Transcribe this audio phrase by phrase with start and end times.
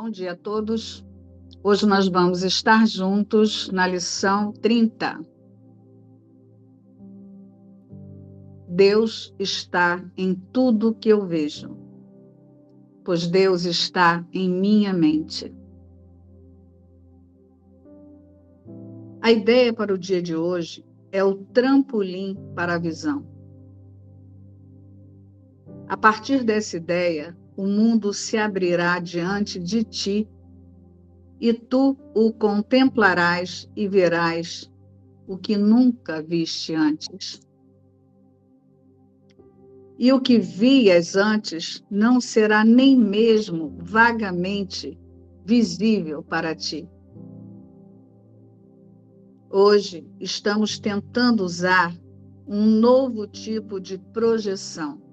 [0.00, 1.04] Bom dia a todos.
[1.60, 5.20] Hoje nós vamos estar juntos na lição 30.
[8.68, 11.76] Deus está em tudo que eu vejo,
[13.04, 15.52] pois Deus está em minha mente.
[19.20, 23.26] A ideia para o dia de hoje é o trampolim para a visão.
[25.88, 30.28] A partir dessa ideia, o mundo se abrirá diante de ti,
[31.40, 34.70] e tu o contemplarás e verás
[35.26, 37.40] o que nunca viste antes.
[39.98, 44.96] E o que vias antes não será nem mesmo vagamente
[45.44, 46.88] visível para ti.
[49.50, 51.92] Hoje estamos tentando usar
[52.46, 55.07] um novo tipo de projeção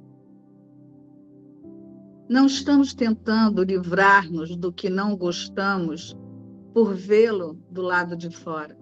[2.28, 6.18] não estamos tentando livrar-nos do que não gostamos
[6.74, 8.76] por vê-lo do lado de fora.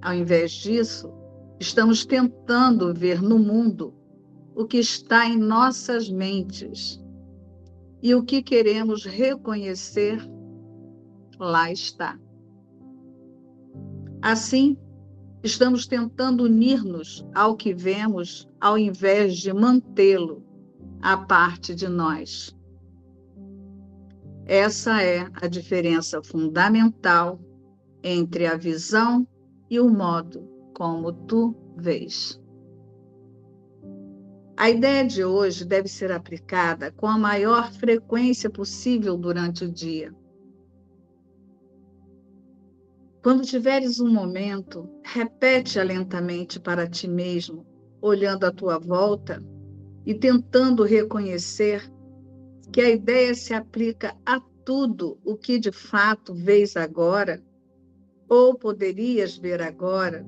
[0.00, 1.12] Ao invés disso,
[1.60, 3.94] estamos tentando ver no mundo
[4.54, 7.02] o que está em nossas mentes
[8.02, 10.18] e o que queremos reconhecer,
[11.38, 12.18] lá está.
[14.22, 14.76] Assim,
[15.42, 20.45] estamos tentando unir-nos ao que vemos ao invés de mantê-lo
[21.06, 22.52] a parte de nós.
[24.44, 27.38] Essa é a diferença fundamental
[28.02, 29.24] entre a visão
[29.70, 30.42] e o modo
[30.74, 32.42] como tu vês.
[34.56, 40.12] A ideia de hoje deve ser aplicada com a maior frequência possível durante o dia.
[43.22, 47.64] Quando tiveres um momento, repete-a lentamente para ti mesmo,
[48.02, 49.40] olhando à tua volta
[50.06, 51.92] e tentando reconhecer
[52.72, 57.42] que a ideia se aplica a tudo o que de fato vês agora,
[58.28, 60.26] ou poderias ver agora,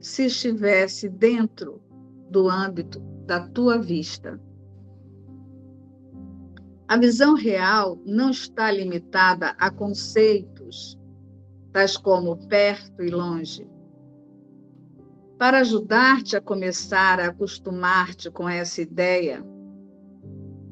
[0.00, 1.80] se estivesse dentro
[2.28, 4.40] do âmbito da tua vista.
[6.86, 10.98] A visão real não está limitada a conceitos,
[11.72, 13.66] tais como perto e longe,
[15.44, 19.44] para ajudar-te a começar a acostumar-te com essa ideia,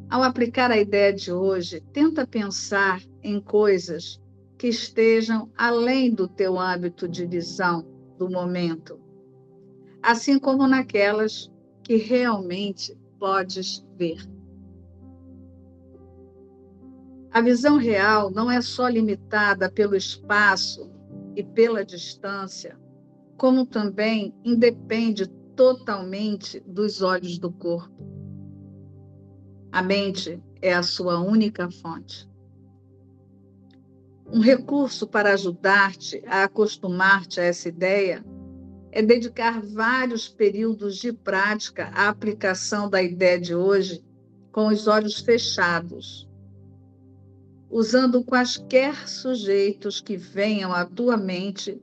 [0.09, 4.19] ao aplicar a ideia de hoje, tenta pensar em coisas
[4.57, 8.99] que estejam além do teu âmbito de visão do momento,
[10.03, 14.27] assim como naquelas que realmente podes ver.
[17.31, 20.91] A visão real não é só limitada pelo espaço
[21.37, 22.81] e pela distância,
[23.43, 25.27] como também independe
[25.57, 28.07] totalmente dos olhos do corpo.
[29.73, 32.31] A mente é a sua única fonte.
[34.33, 38.25] Um recurso para ajudar-te a acostumar-te a essa ideia
[38.93, 44.05] é dedicar vários períodos de prática à aplicação da ideia de hoje
[44.53, 46.31] com os olhos fechados,
[47.69, 51.83] usando quaisquer sujeitos que venham à tua mente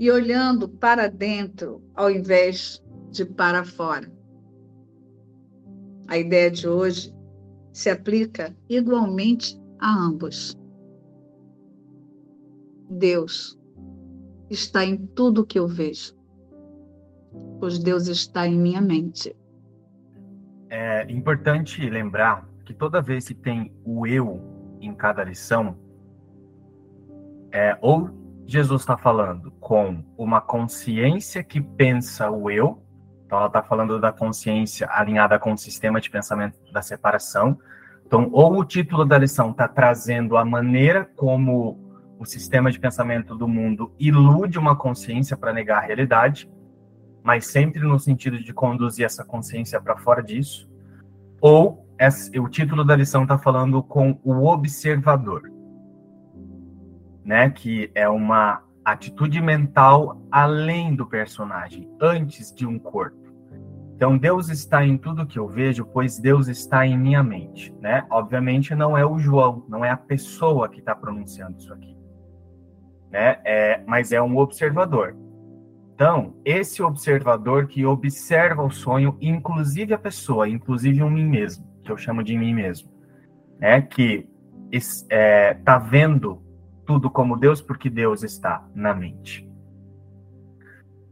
[0.00, 4.10] e olhando para dentro ao invés de para fora.
[6.08, 7.14] A ideia de hoje
[7.70, 10.56] se aplica igualmente a ambos.
[12.88, 13.60] Deus
[14.48, 16.16] está em tudo que eu vejo,
[17.60, 19.36] pois Deus está em minha mente.
[20.70, 24.40] É importante lembrar que toda vez que tem o eu
[24.80, 25.76] em cada lição,
[27.52, 28.19] é, ou
[28.50, 29.52] Jesus está falando?
[29.60, 32.82] Com uma consciência que pensa o eu,
[33.24, 37.56] então ela está falando da consciência alinhada com o sistema de pensamento da separação.
[38.04, 41.78] Então, ou o título da lição está trazendo a maneira como
[42.18, 46.50] o sistema de pensamento do mundo ilude uma consciência para negar a realidade,
[47.22, 50.68] mas sempre no sentido de conduzir essa consciência para fora disso,
[51.40, 51.86] ou
[52.36, 55.49] o título da lição está falando com o observador
[57.24, 57.50] né?
[57.50, 63.20] Que é uma atitude mental além do personagem, antes de um corpo.
[63.94, 68.06] Então, Deus está em tudo que eu vejo, pois Deus está em minha mente, né?
[68.10, 71.94] Obviamente não é o João, não é a pessoa que está pronunciando isso aqui,
[73.10, 73.38] né?
[73.44, 75.14] É, mas é um observador.
[75.94, 81.92] Então, esse observador que observa o sonho, inclusive a pessoa, inclusive o mim mesmo, que
[81.92, 82.90] eu chamo de mim mesmo,
[83.58, 83.82] né?
[83.82, 84.26] Que
[84.72, 86.42] está é, vendo
[86.90, 89.48] tudo como Deus, porque Deus está na mente.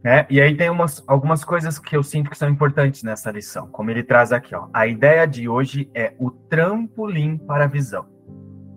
[0.02, 3.68] É, e aí tem umas, algumas coisas que eu sinto que são importantes nessa lição,
[3.68, 4.56] como ele traz aqui.
[4.56, 8.06] Ó, a ideia de hoje é o trampolim para a visão.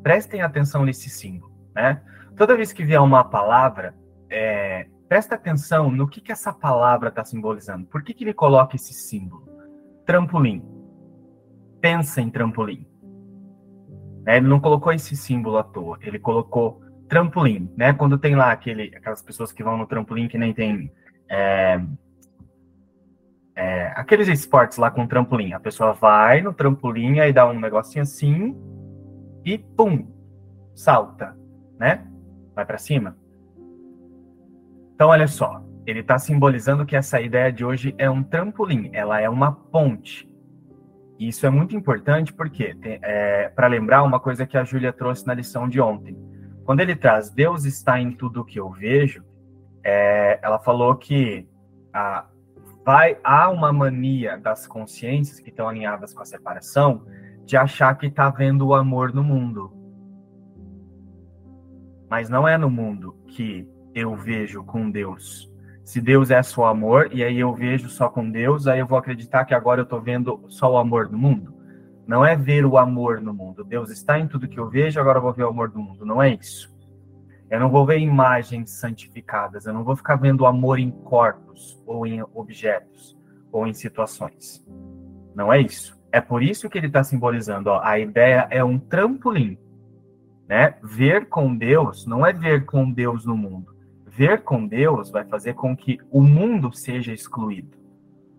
[0.03, 2.03] prestem atenção nesse símbolo, né?
[2.38, 3.95] Toda vez que vier uma palavra,
[4.30, 7.88] é, presta atenção no que, que essa palavra está simbolizando.
[7.88, 9.50] Por que, que ele coloca esse símbolo?
[10.06, 10.63] Trampolim.
[11.81, 12.86] Pensa em trampolim.
[14.27, 17.91] É, ele não colocou esse símbolo à toa, ele colocou trampolim, né?
[17.91, 20.89] Quando tem lá aquele, aquelas pessoas que vão no trampolim que nem tem
[21.29, 21.81] é,
[23.53, 25.51] é, aqueles esportes lá com trampolim.
[25.51, 28.55] A pessoa vai no trampolim e dá um negocinho assim
[29.43, 30.07] e pum,
[30.73, 31.35] salta,
[31.77, 32.07] né?
[32.55, 33.17] Vai para cima.
[34.95, 39.19] Então, olha só, ele está simbolizando que essa ideia de hoje é um trampolim, ela
[39.19, 40.33] é uma ponte.
[41.19, 45.27] E isso é muito importante porque é, para lembrar uma coisa que a Júlia trouxe
[45.27, 46.15] na lição de ontem.
[46.71, 49.25] Quando ele traz Deus está em tudo que eu vejo,
[49.83, 51.45] é, ela falou que
[51.91, 52.25] a,
[52.85, 57.06] vai há uma mania das consciências que estão alinhadas com a separação
[57.45, 59.73] de achar que está vendo o amor no mundo.
[62.09, 65.51] Mas não é no mundo que eu vejo com Deus.
[65.83, 68.97] Se Deus é só amor e aí eu vejo só com Deus, aí eu vou
[68.97, 71.50] acreditar que agora eu estou vendo só o amor no mundo.
[72.11, 73.63] Não é ver o amor no mundo.
[73.63, 76.05] Deus está em tudo que eu vejo, agora eu vou ver o amor do mundo.
[76.05, 76.69] Não é isso.
[77.49, 82.05] Eu não vou ver imagens santificadas, eu não vou ficar vendo amor em corpos, ou
[82.05, 83.17] em objetos,
[83.49, 84.61] ou em situações.
[85.33, 85.97] Não é isso.
[86.11, 87.69] É por isso que ele está simbolizando.
[87.69, 89.57] Ó, a ideia é um trampolim.
[90.49, 90.75] Né?
[90.83, 93.73] Ver com Deus não é ver com Deus no mundo.
[94.05, 97.77] Ver com Deus vai fazer com que o mundo seja excluído.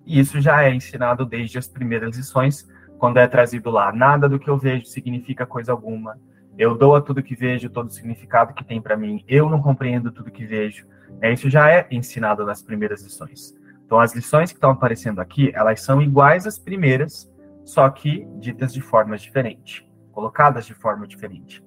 [0.05, 2.69] E isso já é ensinado desde as primeiras lições,
[3.03, 3.91] quando é trazido lá.
[3.91, 6.17] Nada do que eu vejo significa coisa alguma
[6.57, 9.25] eu dou a tudo que vejo todo o significado que tem para mim.
[9.27, 10.87] Eu não compreendo tudo que vejo.
[11.21, 13.55] É, isso já é ensinado nas primeiras lições.
[13.85, 17.29] Então, as lições que estão aparecendo aqui, elas são iguais às primeiras,
[17.65, 21.65] só que ditas de forma diferente, colocadas de forma diferente,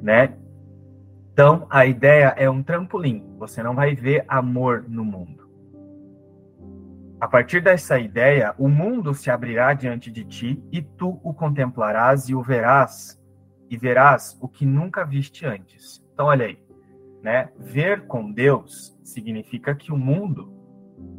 [0.00, 0.34] né?
[1.32, 3.34] Então, a ideia é um trampolim.
[3.38, 5.39] Você não vai ver amor no mundo.
[7.20, 12.30] A partir dessa ideia, o mundo se abrirá diante de ti e tu o contemplarás
[12.30, 13.20] e o verás
[13.68, 16.02] e verás o que nunca viste antes.
[16.14, 16.58] Então, olha aí,
[17.22, 17.50] né?
[17.58, 20.50] Ver com Deus significa que o mundo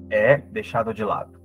[0.10, 1.40] é deixado de lado.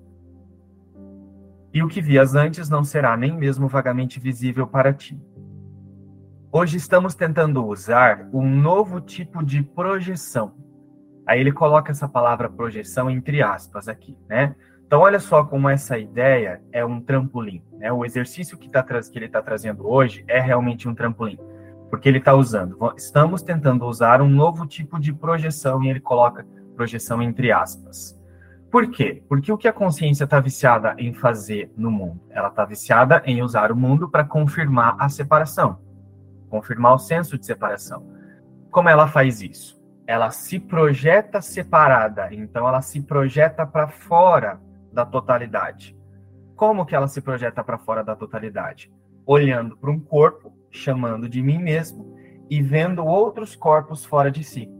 [1.72, 5.20] E o que vias antes não será nem mesmo vagamente visível para ti.
[6.50, 10.54] Hoje estamos tentando usar um novo tipo de projeção.
[11.26, 14.55] Aí ele coloca essa palavra projeção entre aspas aqui, né?
[14.87, 17.61] Então, olha só como essa ideia é um trampolim.
[17.73, 17.93] Né?
[17.93, 21.38] O exercício que, tá, que ele está trazendo hoje é realmente um trampolim,
[21.90, 22.78] porque ele está usando.
[22.96, 26.46] Estamos tentando usar um novo tipo de projeção e ele coloca
[26.76, 28.17] projeção entre aspas.
[28.70, 29.23] Por quê?
[29.28, 32.20] Porque o que a consciência está viciada em fazer no mundo?
[32.31, 35.81] Ela está viciada em usar o mundo para confirmar a separação,
[36.49, 38.06] confirmar o senso de separação.
[38.70, 39.75] Como ela faz isso?
[40.06, 44.60] Ela se projeta separada, então ela se projeta para fora
[44.92, 45.96] da totalidade.
[46.54, 48.90] Como que ela se projeta para fora da totalidade?
[49.26, 52.16] Olhando para um corpo, chamando de mim mesmo
[52.48, 54.70] e vendo outros corpos fora de si.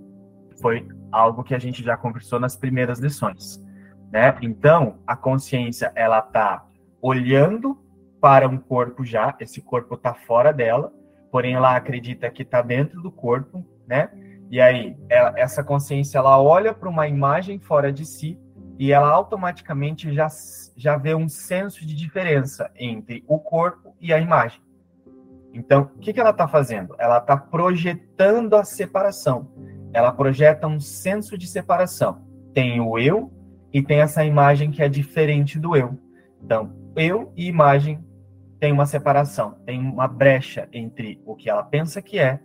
[0.61, 3.63] Foi algo que a gente já conversou nas primeiras lições,
[4.11, 4.37] né?
[4.41, 6.65] Então, a consciência ela está
[7.03, 7.79] olhando
[8.21, 10.93] para um corpo já, esse corpo está fora dela,
[11.31, 14.11] porém ela acredita que está dentro do corpo, né?
[14.51, 18.39] E aí, ela, essa consciência ela olha para uma imagem fora de si
[18.79, 20.29] e ela automaticamente já,
[20.77, 24.61] já vê um senso de diferença entre o corpo e a imagem.
[25.53, 26.95] Então, o que, que ela está fazendo?
[26.99, 29.51] Ela está projetando a separação.
[29.93, 32.23] Ela projeta um senso de separação.
[32.53, 33.33] Tem o eu
[33.73, 35.99] e tem essa imagem que é diferente do eu.
[36.43, 38.05] Então, eu e imagem
[38.61, 42.39] tem uma separação, tem uma brecha entre o que ela pensa que é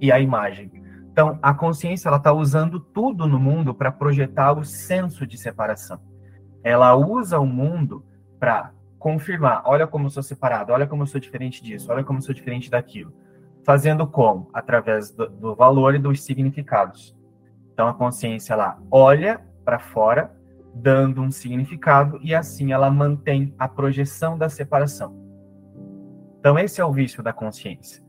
[0.00, 0.70] e a imagem.
[1.18, 5.98] Então, a consciência ela está usando tudo no mundo para projetar o senso de separação.
[6.62, 8.04] Ela usa o mundo
[8.38, 8.70] para
[9.00, 12.22] confirmar: olha como eu sou separado, olha como eu sou diferente disso, olha como eu
[12.22, 13.12] sou diferente daquilo.
[13.64, 14.48] Fazendo como?
[14.54, 17.16] Através do, do valor e dos significados.
[17.72, 20.32] Então, a consciência ela olha para fora,
[20.72, 25.16] dando um significado, e assim ela mantém a projeção da separação.
[26.38, 28.00] Então, esse é o vício da consciência.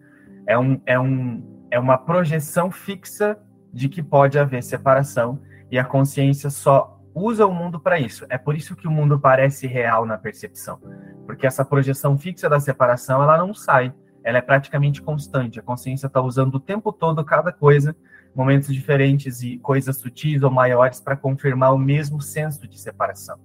[0.45, 3.37] É um, é um é uma projeção fixa
[3.71, 5.39] de que pode haver separação
[5.71, 8.25] e a consciência só usa o mundo para isso.
[8.29, 10.79] É por isso que o mundo parece real na percepção,
[11.25, 15.59] porque essa projeção fixa da separação ela não sai, ela é praticamente constante.
[15.59, 17.95] A consciência está usando o tempo todo cada coisa,
[18.35, 23.39] momentos diferentes e coisas sutis ou maiores para confirmar o mesmo senso de separação.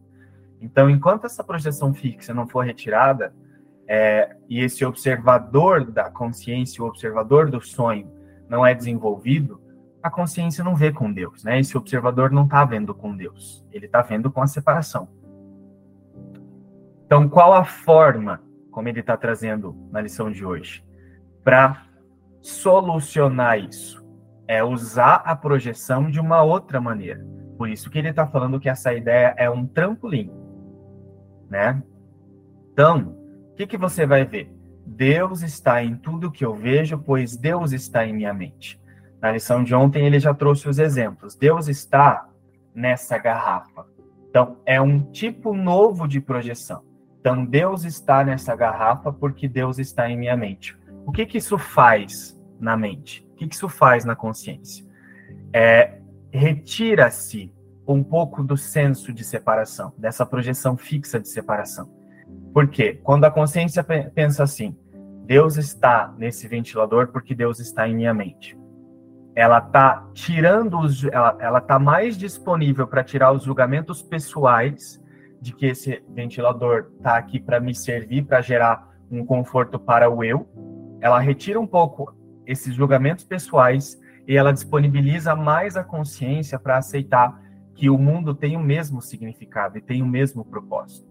[0.60, 3.34] Então, enquanto essa projeção fixa não for retirada,
[3.86, 8.10] é, e esse observador da consciência, o observador do sonho,
[8.48, 9.60] não é desenvolvido,
[10.02, 11.58] a consciência não vê com Deus, né?
[11.58, 15.08] Esse observador não está vendo com Deus, ele está vendo com a separação.
[17.06, 20.84] Então, qual a forma, como ele está trazendo na lição de hoje,
[21.42, 21.86] para
[22.42, 24.04] solucionar isso?
[24.46, 27.24] É usar a projeção de uma outra maneira.
[27.56, 30.30] Por isso que ele está falando que essa ideia é um trampolim,
[31.48, 31.82] né?
[32.72, 33.16] Então,
[33.52, 34.53] o que, que você vai ver?
[34.86, 38.80] Deus está em tudo que eu vejo, pois Deus está em minha mente.
[39.20, 41.34] Na lição de ontem ele já trouxe os exemplos.
[41.34, 42.28] Deus está
[42.74, 43.86] nessa garrafa.
[44.28, 46.82] Então, é um tipo novo de projeção.
[47.20, 50.76] Então, Deus está nessa garrafa porque Deus está em minha mente.
[51.06, 53.26] O que, que isso faz na mente?
[53.32, 54.84] O que, que isso faz na consciência?
[55.52, 55.98] É,
[56.30, 57.52] Retira-se
[57.86, 61.88] um pouco do senso de separação, dessa projeção fixa de separação.
[62.54, 62.98] Por quê?
[63.02, 63.84] Quando a consciência
[64.14, 64.74] pensa assim,
[65.26, 68.56] Deus está nesse ventilador porque Deus está em minha mente
[69.34, 75.02] ela está tirando os, ela, ela tá mais disponível para tirar os julgamentos pessoais
[75.40, 80.22] de que esse ventilador está aqui para me servir, para gerar um conforto para o
[80.22, 80.48] eu.
[81.00, 82.14] Ela retira um pouco
[82.46, 87.42] esses julgamentos pessoais e ela disponibiliza mais a consciência para aceitar
[87.74, 91.03] que o mundo tem o mesmo significado e tem o mesmo propósito.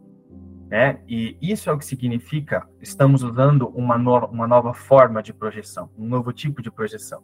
[0.74, 0.98] Né?
[1.08, 5.92] E isso é o que significa estamos usando uma nova, uma nova forma de projeção,
[5.96, 7.24] um novo tipo de projeção.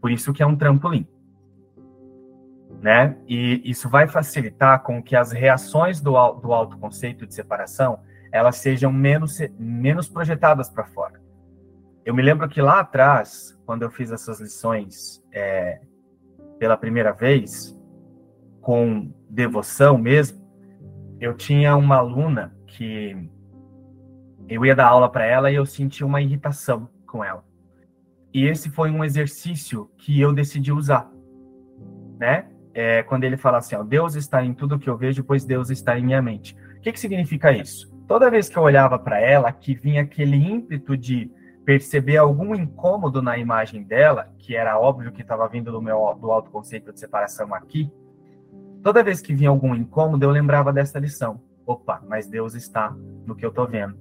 [0.00, 1.04] Por isso que é um trampolim.
[2.80, 3.18] Né?
[3.26, 7.98] E isso vai facilitar com que as reações do, do autoconceito de separação
[8.30, 11.20] elas sejam menos, menos projetadas para fora.
[12.04, 15.80] Eu me lembro que lá atrás, quando eu fiz essas lições é,
[16.60, 17.76] pela primeira vez,
[18.60, 20.40] com devoção mesmo,
[21.18, 23.16] eu tinha uma aluna que
[24.48, 27.44] eu ia dar aula para ela e eu sentia uma irritação com ela.
[28.32, 31.10] E esse foi um exercício que eu decidi usar,
[32.18, 32.48] né?
[32.74, 35.70] É, quando ele fala assim, ó, Deus está em tudo que eu vejo, pois Deus
[35.70, 36.56] está em minha mente.
[36.76, 37.94] O que, que significa isso?
[38.08, 41.30] Toda vez que eu olhava para ela, que vinha aquele ímpeto de
[41.64, 46.32] perceber algum incômodo na imagem dela, que era óbvio que estava vindo do meu do
[46.32, 47.90] autoconceito de separação aqui,
[48.82, 51.40] toda vez que vinha algum incômodo, eu lembrava dessa lição.
[51.66, 52.94] Opa, mas Deus está
[53.26, 53.96] no que eu estou vendo.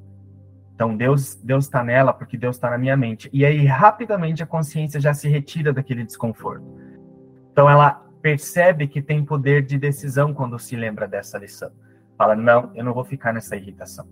[0.75, 3.29] Então Deus Deus está nela porque Deus está na minha mente.
[3.31, 6.65] E aí rapidamente a consciência já se retira daquele desconforto.
[7.51, 7.91] Então ela
[8.21, 11.71] percebe que tem poder de decisão quando se lembra dessa lição.
[12.17, 14.07] Fala não, eu não vou ficar nessa irritação.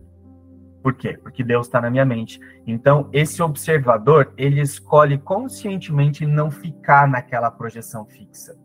[0.84, 1.18] Por quê?
[1.22, 2.40] Porque Deus está na minha mente.
[2.66, 8.56] Então esse observador ele escolhe conscientemente não ficar naquela projeção fixa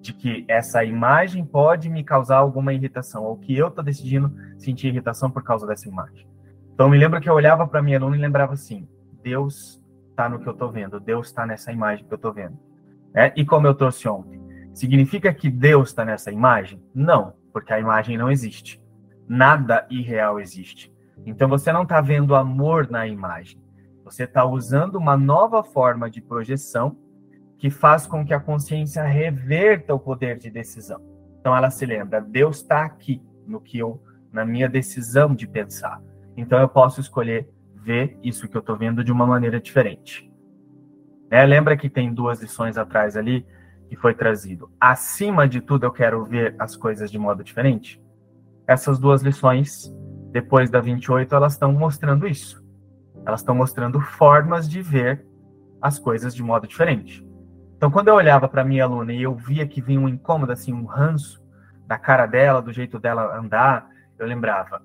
[0.00, 4.88] de que essa imagem pode me causar alguma irritação ou que eu estou decidindo sentir
[4.88, 6.26] irritação por causa dessa imagem.
[6.72, 8.88] Então, me lembro que eu olhava para minha aluna e lembrava assim:
[9.22, 12.56] Deus está no que eu estou vendo, Deus está nessa imagem que eu estou vendo.
[13.14, 13.32] É?
[13.36, 14.40] E como eu trouxe ontem,
[14.72, 16.80] significa que Deus está nessa imagem?
[16.94, 18.80] Não, porque a imagem não existe.
[19.28, 20.92] Nada irreal existe.
[21.26, 23.60] Então, você não está vendo amor na imagem.
[24.04, 26.96] Você está usando uma nova forma de projeção
[27.58, 31.00] que faz com que a consciência reverta o poder de decisão.
[31.40, 34.00] Então, ela se lembra: Deus está aqui no que eu,
[34.32, 36.00] na minha decisão de pensar.
[36.36, 40.30] Então eu posso escolher ver isso que eu estou vendo de uma maneira diferente.
[41.30, 43.44] É, lembra que tem duas lições atrás ali
[43.88, 44.70] que foi trazido.
[44.78, 48.00] Acima de tudo, eu quero ver as coisas de modo diferente.
[48.68, 49.92] Essas duas lições,
[50.30, 52.64] depois da 28, elas estão mostrando isso.
[53.26, 55.26] Elas estão mostrando formas de ver
[55.82, 57.26] as coisas de modo diferente.
[57.78, 60.72] Então, quando eu olhava para minha aluna e eu via que vinha um incômodo, assim,
[60.72, 61.40] um ranço
[61.86, 64.82] da cara dela, do jeito dela andar, eu lembrava,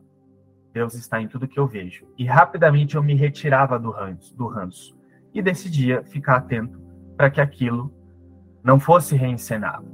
[0.72, 2.06] Deus está em tudo que eu vejo.
[2.16, 4.96] E rapidamente eu me retirava do ranço, do ranço
[5.34, 6.80] e decidia ficar atento
[7.18, 7.92] para que aquilo
[8.64, 9.88] não fosse reencenado.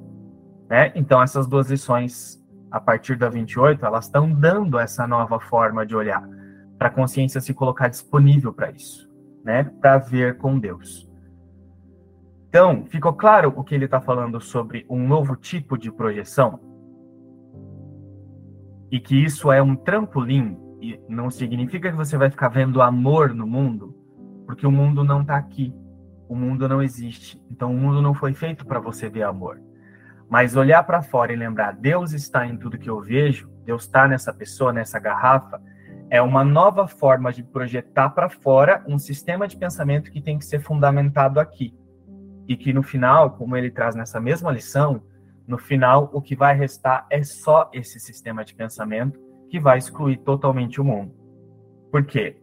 [0.70, 0.91] Né?
[0.94, 2.38] Então, essas duas lições,
[2.70, 6.27] a partir da 28, elas estão dando essa nova forma de olhar,
[6.77, 9.10] para a consciência se colocar disponível para isso,
[9.41, 9.63] né?
[9.63, 11.09] para ver com Deus.
[12.50, 16.60] Então, ficou claro o que ele está falando sobre um novo tipo de projeção?
[18.91, 23.36] E que isso é um trampolim e não significa que você vai ficar vendo amor
[23.36, 23.96] no mundo,
[24.48, 25.72] porque o mundo não está aqui.
[26.27, 27.39] O mundo não existe.
[27.51, 29.62] Então o mundo não foi feito para você ver amor.
[30.27, 34.08] Mas olhar para fora e lembrar, Deus está em tudo que eu vejo, Deus está
[34.08, 35.62] nessa pessoa, nessa garrafa,
[36.10, 40.46] é uma nova forma de projetar para fora um sistema de pensamento que tem que
[40.46, 41.78] ser fundamentado aqui.
[42.50, 45.03] E que no final, como ele traz nessa mesma lição,
[45.48, 49.18] no final o que vai restar é só esse sistema de pensamento
[49.50, 51.13] que vai excluir totalmente o mundo.
[51.91, 52.38] Por quê?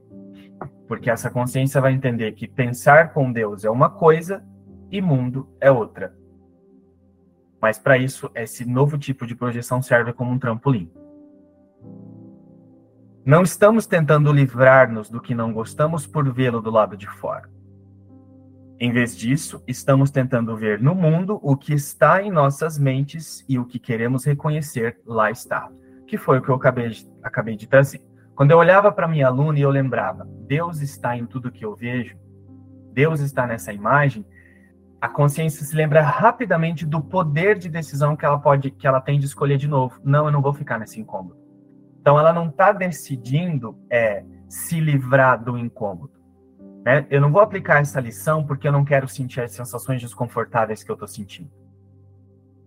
[0.89, 4.45] Porque essa consciência vai entender que pensar com Deus é uma coisa
[4.91, 6.17] e mundo é outra.
[7.61, 10.91] Mas para isso, esse novo tipo de projeção serve como um trampolim.
[13.25, 17.56] Não estamos tentando livrar-nos do que não gostamos por vê-lo do lado de fora.
[18.79, 23.59] Em vez disso, estamos tentando ver no mundo o que está em nossas mentes e
[23.59, 25.71] o que queremos reconhecer lá está,
[26.07, 28.03] que foi o que eu acabei de, acabei de trazer.
[28.35, 31.75] Quando eu olhava para minha aluna e eu lembrava, Deus está em tudo que eu
[31.75, 32.19] vejo,
[32.93, 34.27] Deus está nessa imagem,
[35.01, 39.19] a consciência se lembra rapidamente do poder de decisão que ela pode, que ela tem
[39.19, 39.99] de escolher de novo.
[40.05, 41.39] Não, eu não vou ficar nesse incômodo.
[41.99, 46.16] Então ela não está decidindo é, se livrar do incômodo.
[46.87, 47.05] Né?
[47.11, 50.91] Eu não vou aplicar essa lição porque eu não quero sentir as sensações desconfortáveis que
[50.91, 51.51] eu estou sentindo.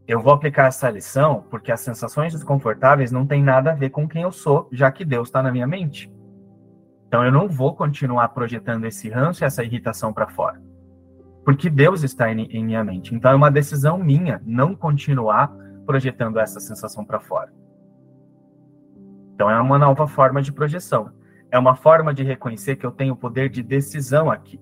[0.06, 4.10] Eu vou aplicar essa lição porque as sensações desconfortáveis não têm nada a ver com
[4.10, 6.12] quem eu sou, já que Deus está na minha mente.
[7.08, 10.62] Então eu não vou continuar projetando esse ranço e essa irritação para fora.
[11.46, 13.16] Porque Deus está em, em minha mente.
[13.16, 15.50] Então é uma decisão minha não continuar
[15.86, 17.54] projetando essa sensação para fora.
[19.34, 21.10] Então é uma nova forma de projeção.
[21.52, 24.60] É uma forma de reconhecer que eu tenho poder de decisão aqui.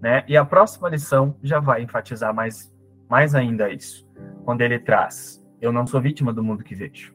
[0.00, 0.24] Né?
[0.28, 2.72] E a próxima lição já vai enfatizar mais,
[3.08, 4.06] mais ainda isso,
[4.44, 7.14] quando ele traz: Eu não sou vítima do mundo que vejo.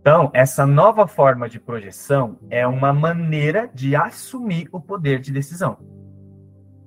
[0.00, 5.78] Então, essa nova forma de projeção é uma maneira de assumir o poder de decisão.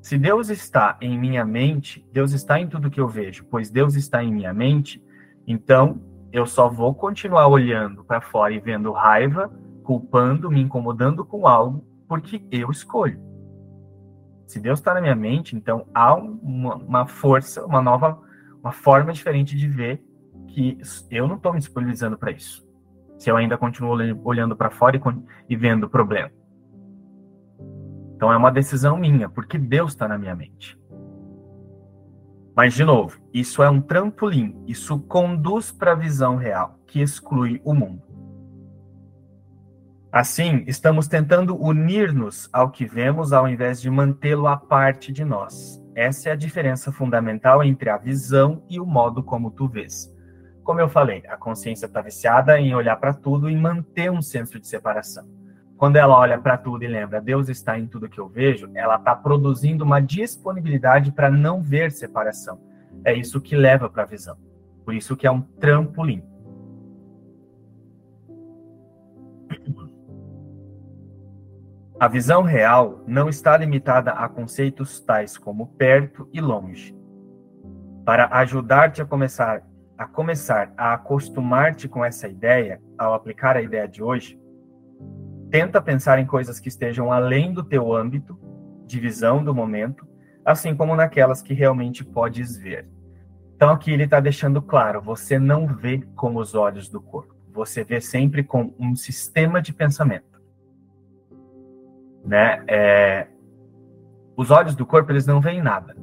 [0.01, 3.95] Se Deus está em minha mente, Deus está em tudo que eu vejo, pois Deus
[3.95, 5.03] está em minha mente,
[5.45, 6.01] então
[6.31, 9.51] eu só vou continuar olhando para fora e vendo raiva,
[9.89, 13.19] culpando, me incomodando com algo, porque eu escolho.
[14.45, 18.21] Se Deus está na minha mente, então há uma, uma, força, uma nova,
[18.61, 19.99] uma forma diferente de ver
[20.47, 20.77] que
[21.09, 22.63] eu não estou me disponibilizando para isso.
[23.17, 25.01] Se eu ainda continuo olhando para fora e,
[25.49, 26.29] e vendo o problema.
[28.15, 30.79] Então é uma decisão minha, porque Deus está na minha mente.
[32.55, 37.59] Mas, de novo, isso é um trampolim, isso conduz para a visão real, que exclui
[37.65, 38.08] o mundo.
[40.11, 45.79] Assim, estamos tentando unir-nos ao que vemos ao invés de mantê-lo à parte de nós.
[45.93, 50.11] Essa é a diferença fundamental entre a visão e o modo como tu vês.
[50.63, 54.59] Como eu falei, a consciência está viciada em olhar para tudo e manter um senso
[54.59, 55.27] de separação.
[55.77, 58.95] Quando ela olha para tudo e lembra, Deus está em tudo que eu vejo, ela
[58.95, 62.59] está produzindo uma disponibilidade para não ver separação.
[63.05, 64.35] É isso que leva para a visão.
[64.83, 66.23] Por isso que é um trampolim.
[71.99, 76.95] A visão real não está limitada a conceitos tais como perto e longe.
[78.05, 79.61] Para ajudar-te a começar
[79.97, 84.39] a começar a acostumar-te com essa ideia, ao aplicar a ideia de hoje,
[85.51, 88.39] tenta pensar em coisas que estejam além do teu âmbito
[88.85, 90.07] de visão do momento,
[90.45, 92.87] assim como naquelas que realmente podes ver.
[93.57, 97.83] Então aqui ele está deixando claro, você não vê com os olhos do corpo, você
[97.83, 100.28] vê sempre com um sistema de pensamento
[102.29, 102.63] né?
[102.67, 103.27] É,
[104.37, 105.97] os olhos do corpo eles não veem nada,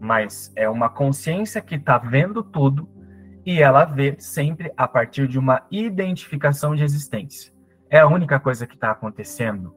[0.00, 2.88] mas é uma consciência que está vendo tudo
[3.44, 7.52] e ela vê sempre a partir de uma identificação de existência.
[7.90, 9.76] É a única coisa que está acontecendo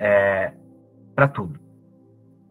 [0.00, 0.52] é,
[1.14, 1.60] para tudo.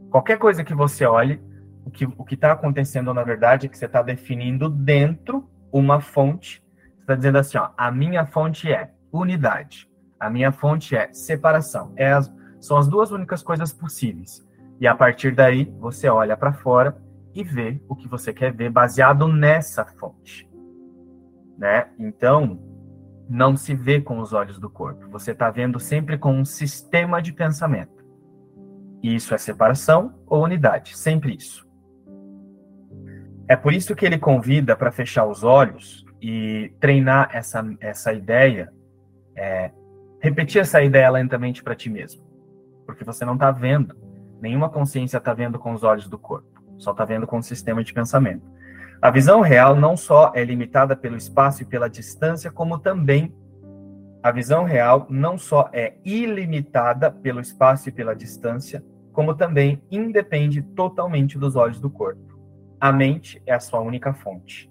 [0.09, 1.41] Qualquer coisa que você olhe,
[1.85, 6.63] o que o está acontecendo na verdade é que você está definindo dentro uma fonte.
[6.95, 11.91] Você está dizendo assim, ó, a minha fonte é unidade, a minha fonte é separação,
[11.97, 14.45] é as, são as duas únicas coisas possíveis.
[14.79, 16.97] E a partir daí, você olha para fora
[17.33, 20.49] e vê o que você quer ver baseado nessa fonte.
[21.57, 21.87] Né?
[21.99, 22.59] Então,
[23.29, 25.09] não se vê com os olhos do corpo.
[25.09, 28.05] Você está vendo sempre com um sistema de pensamento.
[29.03, 31.67] E isso é separação ou unidade, sempre isso.
[33.47, 38.71] É por isso que ele convida para fechar os olhos e treinar essa, essa ideia,
[39.35, 39.71] é,
[40.19, 42.28] repetir essa ideia lentamente para ti mesmo
[42.89, 43.95] porque você não está vendo.
[44.41, 46.47] Nenhuma consciência está vendo com os olhos do corpo,
[46.79, 48.41] só está vendo com o sistema de pensamento.
[48.99, 53.31] A visão real não só é limitada pelo espaço e pela distância, como também
[54.23, 60.63] a visão real não só é ilimitada pelo espaço e pela distância, como também independe
[60.63, 62.39] totalmente dos olhos do corpo.
[62.81, 64.68] A mente é a sua única fonte.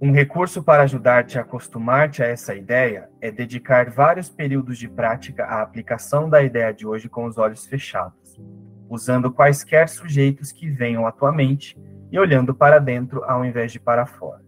[0.00, 5.44] Um recurso para ajudar-te a acostumar-te a essa ideia é dedicar vários períodos de prática
[5.44, 8.40] à aplicação da ideia de hoje com os olhos fechados,
[8.88, 11.76] usando quaisquer sujeitos que venham à tua mente
[12.12, 14.40] e olhando para dentro ao invés de para fora.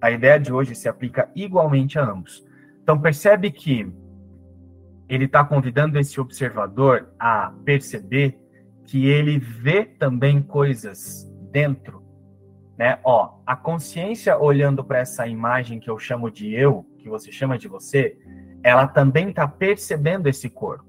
[0.00, 2.44] A ideia de hoje se aplica igualmente a ambos.
[2.82, 3.88] Então percebe que
[5.08, 8.36] ele está convidando esse observador a perceber
[8.84, 12.02] que ele vê também coisas dentro,
[12.78, 12.98] né?
[13.02, 17.58] Ó, a consciência olhando para essa imagem que eu chamo de eu, que você chama
[17.58, 18.18] de você,
[18.62, 20.84] ela também está percebendo esse corpo.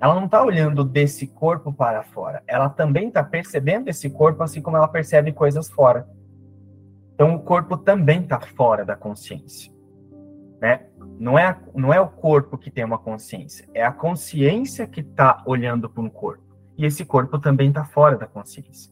[0.00, 2.42] Ela não está olhando desse corpo para fora.
[2.46, 6.08] Ela também está percebendo esse corpo, assim como ela percebe coisas fora.
[7.14, 9.70] Então, o corpo também está fora da consciência.
[10.58, 10.86] Né?
[11.18, 15.42] Não, é, não é o corpo que tem uma consciência, é a consciência que está
[15.46, 16.42] olhando para um corpo.
[16.78, 18.90] E esse corpo também está fora da consciência.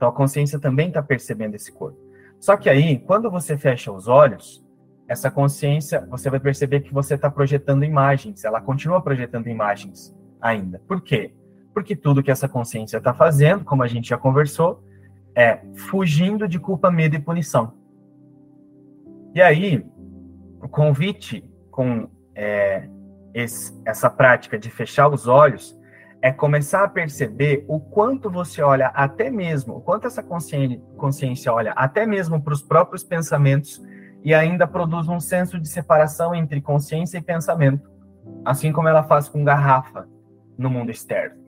[0.00, 1.98] Então, a consciência também está percebendo esse corpo.
[2.38, 4.64] Só que aí, quando você fecha os olhos,
[5.06, 8.42] essa consciência, você vai perceber que você está projetando imagens.
[8.42, 10.80] Ela continua projetando imagens ainda.
[10.88, 11.34] Por quê?
[11.74, 14.82] Porque tudo que essa consciência está fazendo, como a gente já conversou,
[15.34, 17.74] é fugindo de culpa, medo e punição.
[19.34, 19.86] E aí,
[20.62, 22.88] o convite com é,
[23.34, 25.78] esse, essa prática de fechar os olhos
[26.22, 31.72] é começar a perceber o quanto você olha até mesmo, o quanto essa consciência, olha
[31.72, 33.82] até mesmo para os próprios pensamentos
[34.22, 37.90] e ainda produz um senso de separação entre consciência e pensamento,
[38.44, 40.06] assim como ela faz com garrafa
[40.58, 41.40] no mundo externo.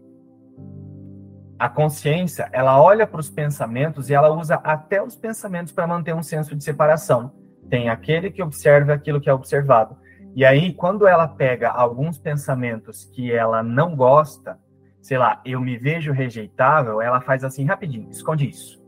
[1.59, 6.15] A consciência, ela olha para os pensamentos e ela usa até os pensamentos para manter
[6.15, 7.31] um senso de separação.
[7.69, 9.97] Tem aquele que observa aquilo que é observado.
[10.35, 14.59] E aí, quando ela pega alguns pensamentos que ela não gosta,
[15.01, 18.83] sei lá, eu me vejo rejeitável, ela faz assim rapidinho, esconde isso.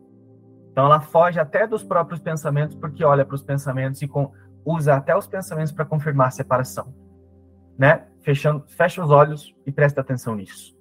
[0.73, 4.33] Então ela foge até dos próprios pensamentos porque olha para os pensamentos e com,
[4.65, 6.93] usa até os pensamentos para confirmar a separação,
[7.79, 8.07] né?
[8.23, 10.75] fechando, fecha os olhos e presta atenção nisso.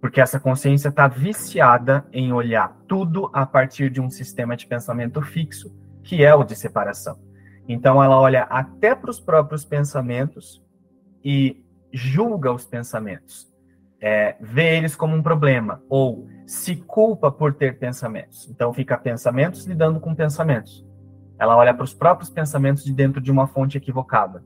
[0.00, 5.22] Porque essa consciência está viciada em olhar tudo a partir de um sistema de pensamento
[5.22, 7.18] fixo, que é o de separação.
[7.68, 10.62] Então, ela olha até para os próprios pensamentos
[11.24, 13.52] e julga os pensamentos,
[14.00, 18.48] é, vê eles como um problema, ou se culpa por ter pensamentos.
[18.50, 20.84] Então, fica pensamentos lidando com pensamentos.
[21.38, 24.42] Ela olha para os próprios pensamentos de dentro de uma fonte equivocada.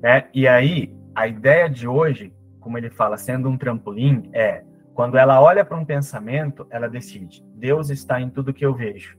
[0.00, 0.28] Né?
[0.32, 4.64] E aí, a ideia de hoje, como ele fala, sendo um trampolim, é
[4.94, 9.17] quando ela olha para um pensamento, ela decide: Deus está em tudo que eu vejo.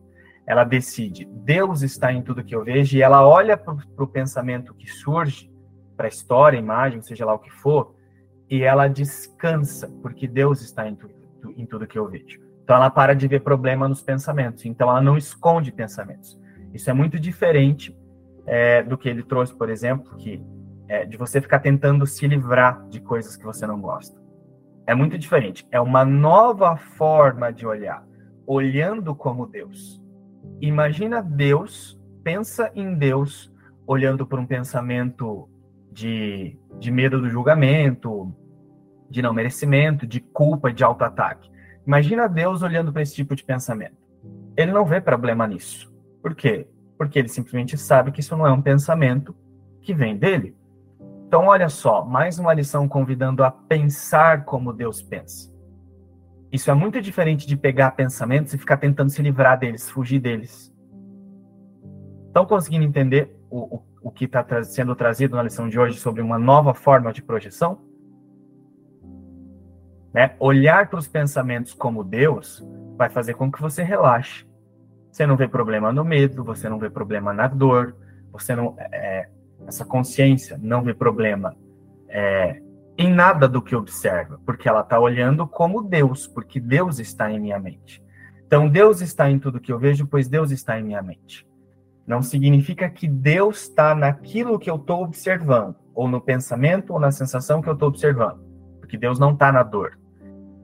[0.49, 4.73] Ela decide: Deus está em tudo que eu vejo, e ela olha para o pensamento
[4.73, 5.49] que surge,
[5.95, 7.93] para a história, imagem, seja lá o que for,
[8.49, 11.13] e ela descansa, porque Deus está em tudo,
[11.55, 12.41] em tudo que eu vejo.
[12.63, 16.39] Então ela para de ver problema nos pensamentos, então ela não esconde pensamentos.
[16.73, 17.95] Isso é muito diferente
[18.47, 20.43] é, do que ele trouxe, por exemplo, que
[20.87, 24.19] é, de você ficar tentando se livrar de coisas que você não gosta.
[24.87, 25.67] É muito diferente.
[25.71, 28.03] É uma nova forma de olhar,
[28.47, 30.01] olhando como Deus.
[30.61, 33.51] Imagina Deus, pensa em Deus,
[33.87, 35.49] olhando por um pensamento
[35.91, 38.33] de, de medo do julgamento,
[39.09, 41.49] de não merecimento, de culpa, de auto-ataque.
[41.85, 43.97] Imagina Deus olhando para esse tipo de pensamento.
[44.55, 45.91] Ele não vê problema nisso.
[46.21, 46.67] Por quê?
[46.97, 49.33] Porque ele simplesmente sabe que isso não é um pensamento
[49.81, 50.55] que vem dele.
[51.25, 55.49] Então, olha só, mais uma lição convidando a pensar como Deus pensa.
[56.51, 60.73] Isso é muito diferente de pegar pensamentos e ficar tentando se livrar deles, fugir deles.
[62.27, 65.99] Estão conseguindo entender o, o, o que está tra sendo trazido na lição de hoje
[65.99, 67.81] sobre uma nova forma de projeção?
[70.13, 70.35] Né?
[70.39, 72.65] Olhar para os pensamentos como Deus
[72.97, 74.47] vai fazer com que você relaxe.
[75.11, 77.95] Você não vê problema no medo, você não vê problema na dor,
[78.31, 78.75] você não.
[78.79, 79.29] É,
[79.67, 81.55] essa consciência não vê problema
[82.07, 82.61] é,
[82.99, 87.39] em nada do que observa, porque ela está olhando como Deus, porque Deus está em
[87.39, 88.03] minha mente.
[88.45, 91.47] Então, Deus está em tudo que eu vejo, pois Deus está em minha mente.
[92.05, 97.09] Não significa que Deus está naquilo que eu estou observando, ou no pensamento, ou na
[97.09, 98.41] sensação que eu estou observando,
[98.81, 99.97] porque Deus não está na dor.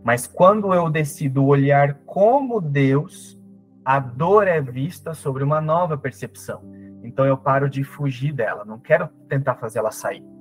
[0.04, 3.40] Mas quando eu decido olhar como Deus,
[3.86, 6.62] a dor é vista sobre uma nova percepção.
[7.02, 8.66] Então eu paro de fugir dela.
[8.66, 10.35] Não quero tentar fazer ela sair.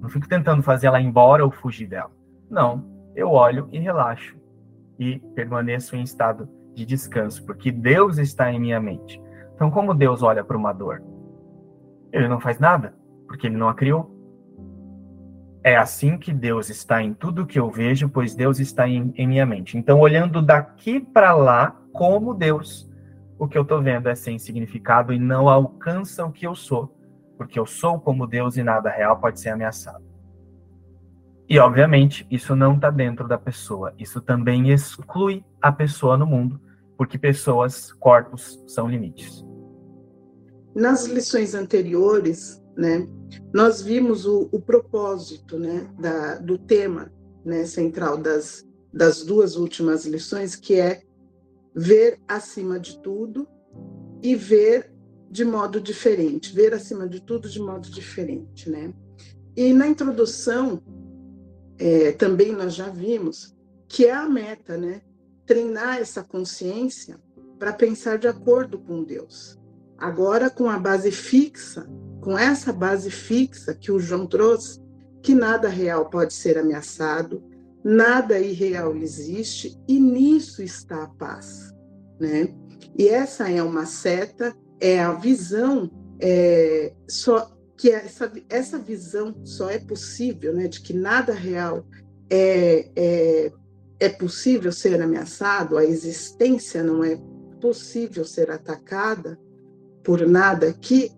[0.00, 2.10] Não fico tentando fazer ela embora ou fugir dela.
[2.50, 2.84] Não.
[3.14, 4.36] Eu olho e relaxo.
[4.98, 9.20] E permaneço em estado de descanso, porque Deus está em minha mente.
[9.54, 11.02] Então, como Deus olha para uma dor?
[12.12, 12.94] Ele não faz nada,
[13.26, 14.12] porque ele não a criou.
[15.62, 19.26] É assim que Deus está em tudo que eu vejo, pois Deus está em, em
[19.26, 19.78] minha mente.
[19.78, 22.90] Então, olhando daqui para lá, como Deus
[23.38, 26.93] o que eu estou vendo é sem significado e não alcança o que eu sou,
[27.44, 30.02] porque eu sou como Deus e nada real pode ser ameaçado.
[31.46, 36.58] E, obviamente, isso não está dentro da pessoa, isso também exclui a pessoa no mundo,
[36.96, 39.44] porque pessoas, corpos, são limites.
[40.74, 43.06] Nas lições anteriores, né,
[43.52, 47.12] nós vimos o, o propósito né, da, do tema
[47.44, 51.02] né, central das, das duas últimas lições, que é
[51.76, 53.46] ver acima de tudo
[54.22, 54.93] e ver
[55.34, 58.94] de modo diferente, ver acima de tudo de modo diferente, né?
[59.56, 60.80] E na introdução
[61.76, 63.52] é, também nós já vimos
[63.88, 65.02] que é a meta, né?
[65.44, 67.18] Treinar essa consciência
[67.58, 69.58] para pensar de acordo com Deus.
[69.98, 71.84] Agora com a base fixa,
[72.20, 74.80] com essa base fixa que o João trouxe,
[75.20, 77.42] que nada real pode ser ameaçado,
[77.82, 81.74] nada irreal existe e nisso está a paz,
[82.20, 82.54] né?
[82.96, 89.70] E essa é uma seta, é a visão é, só que essa, essa visão só
[89.70, 91.84] é possível, né, de que nada real
[92.30, 93.52] é, é,
[93.98, 97.18] é possível ser ameaçado, a existência não é
[97.60, 99.38] possível ser atacada
[100.02, 101.10] por nada, que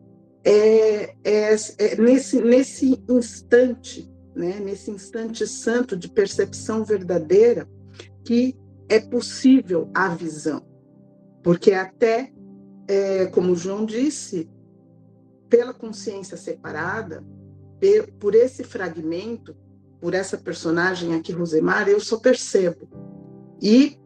[0.44, 7.66] é, é, é nesse, nesse instante né, nesse instante santo de percepção verdadeira,
[8.22, 8.54] que
[8.88, 10.62] é possível a visão.
[11.42, 12.32] Porque até,
[12.88, 14.48] é, como João disse,
[15.48, 17.24] pela consciência separada,
[18.18, 19.56] por esse fragmento,
[20.00, 22.88] por essa personagem aqui, Rosemar, eu só percebo.
[23.60, 23.98] E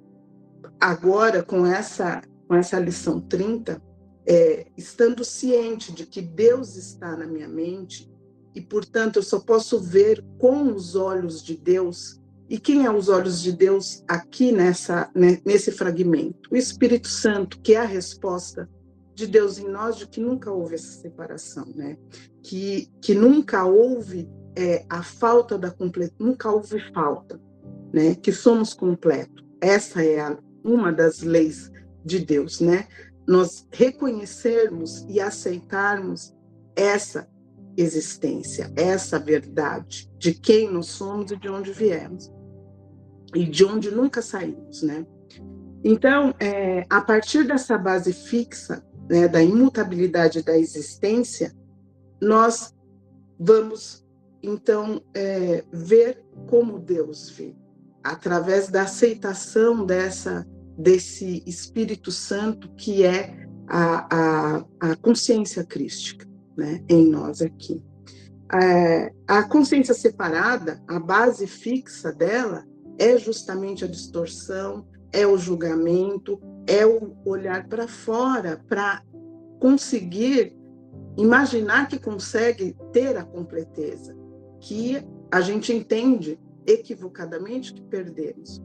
[0.80, 3.82] agora, com essa, com essa lição 30,
[4.26, 8.10] é, estando ciente de que Deus está na minha mente,
[8.54, 12.19] e, portanto, eu só posso ver com os olhos de Deus.
[12.50, 16.50] E quem é os olhos de Deus aqui nessa, né, nesse fragmento?
[16.50, 18.68] O Espírito Santo, que é a resposta
[19.14, 21.96] de Deus em nós de que nunca houve essa separação, né?
[22.42, 27.40] Que, que nunca houve é, a falta da completude, nunca houve falta,
[27.92, 28.16] né?
[28.16, 29.44] Que somos completos.
[29.60, 31.70] Essa é a, uma das leis
[32.04, 32.88] de Deus, né?
[33.28, 36.34] Nós reconhecermos e aceitarmos
[36.74, 37.28] essa
[37.76, 42.28] existência, essa verdade de quem nós somos e de onde viemos
[43.34, 45.06] e de onde nunca saímos, né?
[45.82, 51.52] Então, é, a partir dessa base fixa, né, da imutabilidade da existência,
[52.20, 52.74] nós
[53.38, 54.04] vamos
[54.42, 57.54] então é, ver como Deus vê,
[58.02, 60.46] através da aceitação dessa
[60.78, 67.82] desse Espírito Santo que é a, a, a consciência crística né, em nós aqui.
[68.52, 72.66] É, a consciência separada, a base fixa dela
[73.00, 79.02] é justamente a distorção, é o julgamento, é o olhar para fora para
[79.58, 80.54] conseguir
[81.16, 84.14] imaginar que consegue ter a completeza,
[84.60, 88.62] que a gente entende equivocadamente que perdemos.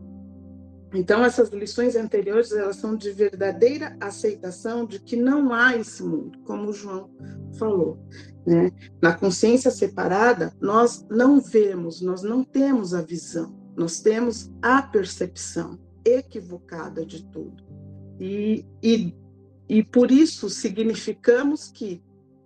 [0.93, 6.39] Então, essas lições anteriores elas são de verdadeira aceitação de que não há esse mundo,
[6.43, 7.09] como o João
[7.57, 7.97] falou.
[8.45, 8.69] Né?
[9.01, 15.79] Na consciência separada, nós não vemos, nós não temos a visão, nós temos a percepção
[16.03, 17.63] equivocada de tudo.
[18.19, 19.13] E, e,
[19.67, 22.01] e por isso significamos que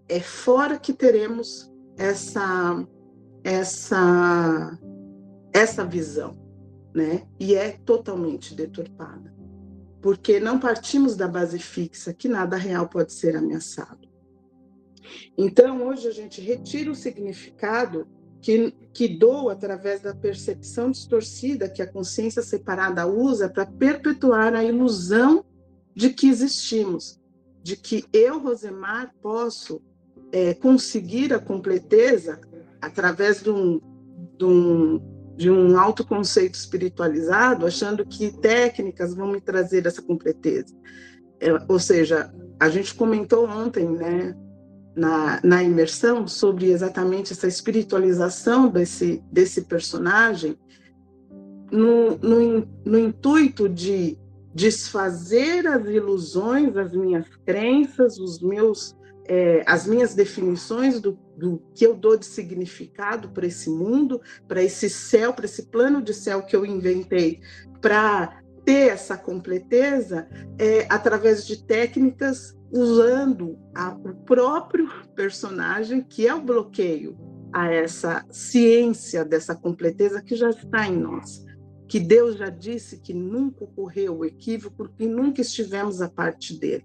[0.08, 2.88] é fora que teremos essa,
[3.44, 4.80] essa,
[5.54, 6.50] essa visão
[6.94, 7.28] né?
[7.40, 9.34] E é totalmente deturpada.
[10.02, 14.08] Porque não partimos da base fixa que nada real pode ser ameaçado.
[15.38, 18.08] Então, hoje a gente retira o significado
[18.42, 24.62] que, que dou através da percepção distorcida que a consciência separada usa para perpetuar a
[24.62, 25.46] ilusão
[25.96, 27.18] de que existimos,
[27.64, 29.82] de que eu, Rosemar, posso
[30.34, 32.42] é, conseguir a completeza
[32.82, 33.80] através de um,
[34.38, 40.76] de um de um autoconceito espiritualizado, achando que técnicas vão me trazer essa completeza.
[41.40, 44.36] É, ou seja, a gente comentou ontem, né,
[45.00, 50.58] na, na imersão, sobre exatamente essa espiritualização desse, desse personagem,
[51.72, 54.18] no, no, no intuito de
[54.54, 61.88] desfazer as ilusões, as minhas crenças, os meus, é, as minhas definições do do que
[61.88, 66.44] eu dou de significado para esse mundo, para esse céu, para esse plano de céu
[66.44, 67.40] que eu inventei,
[67.82, 70.28] para ter essa completeza
[70.60, 77.18] é, através de técnicas usando a, o próprio personagem, que é o bloqueio
[77.52, 81.46] a essa ciência dessa completeza que já está em nós.
[81.88, 86.84] Que Deus já disse que nunca ocorreu o equívoco, porque nunca estivemos a parte dele.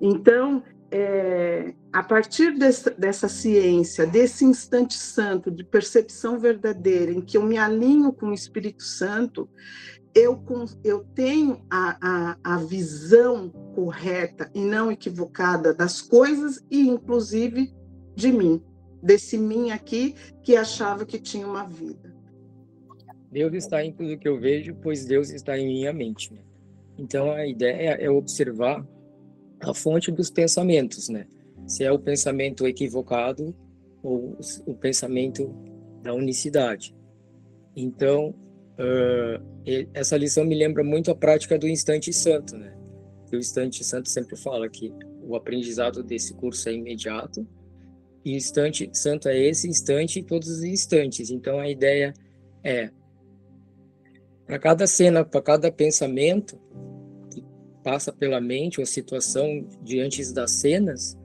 [0.00, 7.42] Então, é, a partir dessa, ciência, desse instante santo de percepção verdadeira, em que eu
[7.42, 9.48] me alinho com o Espírito Santo,
[10.14, 10.40] eu,
[10.84, 17.74] eu tenho a, a, a visão correta e não equivocada das coisas e, inclusive,
[18.14, 18.62] de mim,
[19.02, 22.14] desse mim aqui que achava que tinha uma vida.
[23.30, 26.32] Deus está em tudo que eu vejo, pois Deus está em minha mente.
[26.32, 26.40] Né?
[26.96, 28.86] Então a ideia é observar
[29.60, 31.26] a fonte dos pensamentos, né?
[31.66, 33.54] Se é o pensamento equivocado
[34.02, 35.52] ou o pensamento
[36.02, 36.94] da unicidade.
[37.74, 38.34] Então,
[38.78, 39.42] uh,
[39.92, 42.74] essa lição me lembra muito a prática do instante santo, né?
[43.32, 47.46] O instante santo sempre fala que o aprendizado desse curso é imediato
[48.24, 51.30] e instante santo é esse instante e todos os instantes.
[51.30, 52.14] Então, a ideia
[52.62, 52.90] é
[54.46, 56.58] para cada cena, para cada pensamento
[57.30, 57.44] que
[57.82, 61.18] passa pela mente ou situação diante das cenas,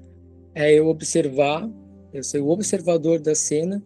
[0.55, 1.69] é eu observar,
[2.13, 3.83] eu ser o observador da cena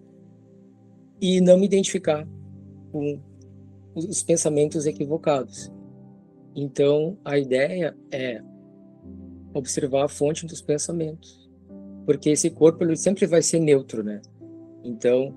[1.20, 2.28] e não me identificar
[2.92, 3.20] com
[3.96, 5.72] os pensamentos equivocados.
[6.56, 8.42] Então, a ideia é
[9.54, 11.50] observar a fonte dos pensamentos,
[12.06, 14.22] porque esse corpo ele sempre vai ser neutro, né?
[14.84, 15.36] Então,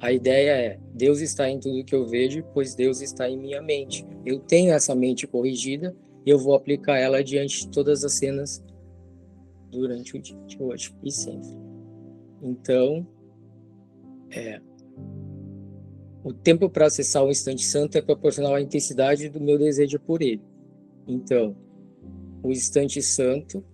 [0.00, 3.60] a ideia é: Deus está em tudo que eu vejo, pois Deus está em minha
[3.60, 4.06] mente.
[4.24, 8.62] Eu tenho essa mente corrigida e eu vou aplicar ela diante de todas as cenas
[9.70, 11.48] durante o dia de hoje e sempre.
[12.42, 13.06] Então,
[14.30, 14.60] é,
[16.28, 20.20] o tempo para acessar o instante santo é proporcional à intensidade do meu desejo por
[20.20, 20.42] ele.
[21.06, 21.56] Então,
[22.42, 23.64] o instante santo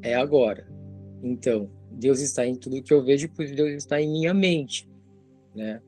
[0.00, 0.70] é agora.
[1.20, 4.88] Então, Deus está em tudo que eu vejo, pois Deus está em minha mente,
[5.52, 5.82] né?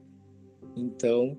[0.75, 1.39] Então,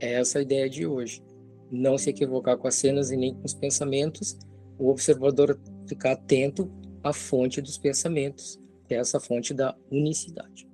[0.00, 1.22] é essa a ideia de hoje.
[1.70, 4.38] Não se equivocar com as cenas e nem com os pensamentos.
[4.78, 6.72] O observador ficar atento
[7.04, 10.66] à fonte dos pensamentos, que é essa fonte da unicidade.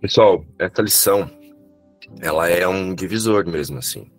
[0.00, 1.30] Pessoal, essa lição,
[2.20, 4.10] ela é um divisor mesmo, assim.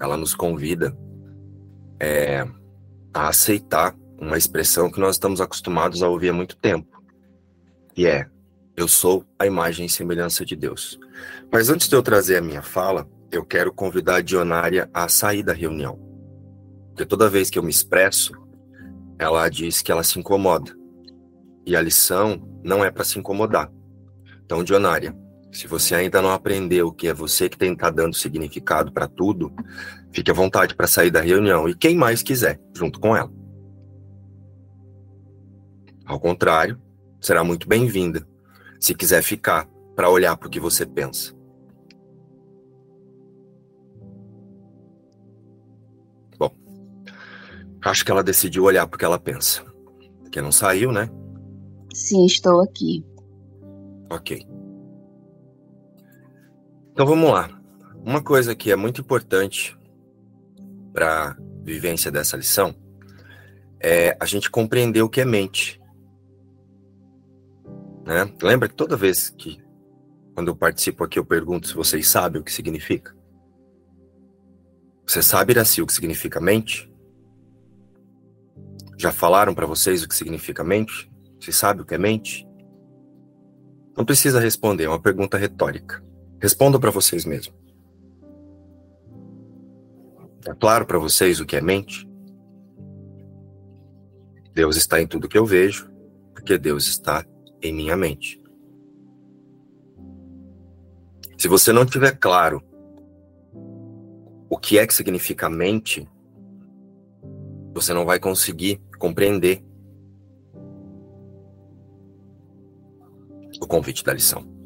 [0.00, 0.96] Ela nos convida
[1.98, 2.46] é,
[3.12, 7.02] a aceitar uma expressão que nós estamos acostumados a ouvir há muito tempo,
[7.96, 8.26] e é:
[8.76, 10.98] eu sou a imagem e semelhança de Deus.
[11.52, 15.42] Mas antes de eu trazer a minha fala, eu quero convidar a Dionária a sair
[15.42, 15.98] da reunião.
[16.88, 18.32] Porque toda vez que eu me expresso,
[19.18, 20.74] ela diz que ela se incomoda.
[21.66, 23.70] E a lição não é para se incomodar.
[24.44, 25.14] Então, Dionária,
[25.52, 28.92] se você ainda não aprendeu que é você que tem que estar tá dando significado
[28.92, 29.52] para tudo,
[30.12, 33.32] fique à vontade para sair da reunião e quem mais quiser, junto com ela.
[36.04, 36.80] Ao contrário,
[37.20, 38.26] será muito bem-vinda
[38.78, 41.38] se quiser ficar para olhar para o que você pensa.
[47.82, 49.64] Acho que ela decidiu olhar porque ela pensa.
[50.22, 51.08] Porque não saiu, né?
[51.94, 53.04] Sim, estou aqui.
[54.10, 54.46] Ok.
[57.00, 57.48] Então vamos lá.
[58.04, 59.74] Uma coisa que é muito importante
[60.92, 62.74] para vivência dessa lição
[63.82, 65.80] é a gente compreender o que é mente.
[68.04, 68.30] Né?
[68.42, 69.64] Lembra que toda vez que
[70.34, 73.16] quando eu participo aqui eu pergunto se vocês sabem o que significa?
[75.06, 76.92] Você sabe, Iraci, o que significa mente?
[78.98, 81.10] Já falaram para vocês o que significa mente?
[81.40, 82.46] Você sabe o que é mente?
[83.96, 86.09] Não precisa responder, é uma pergunta retórica.
[86.40, 87.54] Responda para vocês mesmos.
[90.46, 92.08] É claro para vocês o que é mente?
[94.54, 95.90] Deus está em tudo que eu vejo,
[96.32, 97.24] porque Deus está
[97.62, 98.40] em minha mente.
[101.36, 102.62] Se você não tiver claro
[104.48, 106.08] o que é que significa mente,
[107.72, 109.62] você não vai conseguir compreender
[113.60, 114.59] o convite da lição.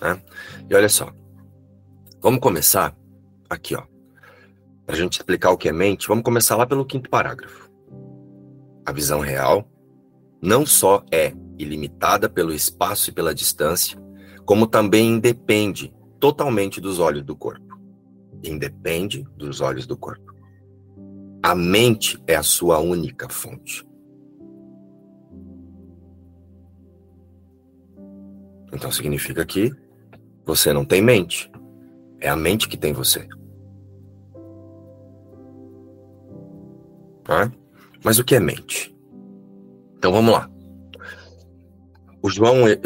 [0.00, 0.22] Né?
[0.68, 1.12] E olha só,
[2.20, 2.96] vamos começar
[3.48, 3.82] aqui, ó.
[4.84, 7.70] Para a gente explicar o que é mente, vamos começar lá pelo quinto parágrafo.
[8.84, 9.68] A visão real
[10.40, 13.98] não só é ilimitada pelo espaço e pela distância,
[14.44, 17.80] como também independe totalmente dos olhos do corpo.
[18.44, 20.32] Independe dos olhos do corpo.
[21.42, 23.84] A mente é a sua única fonte.
[28.72, 29.72] Então significa que
[30.46, 31.50] você não tem mente.
[32.20, 33.28] É a mente que tem você.
[38.06, 38.96] Mas o que é mente?
[39.98, 40.48] Então vamos lá.
[42.22, 42.76] O João é,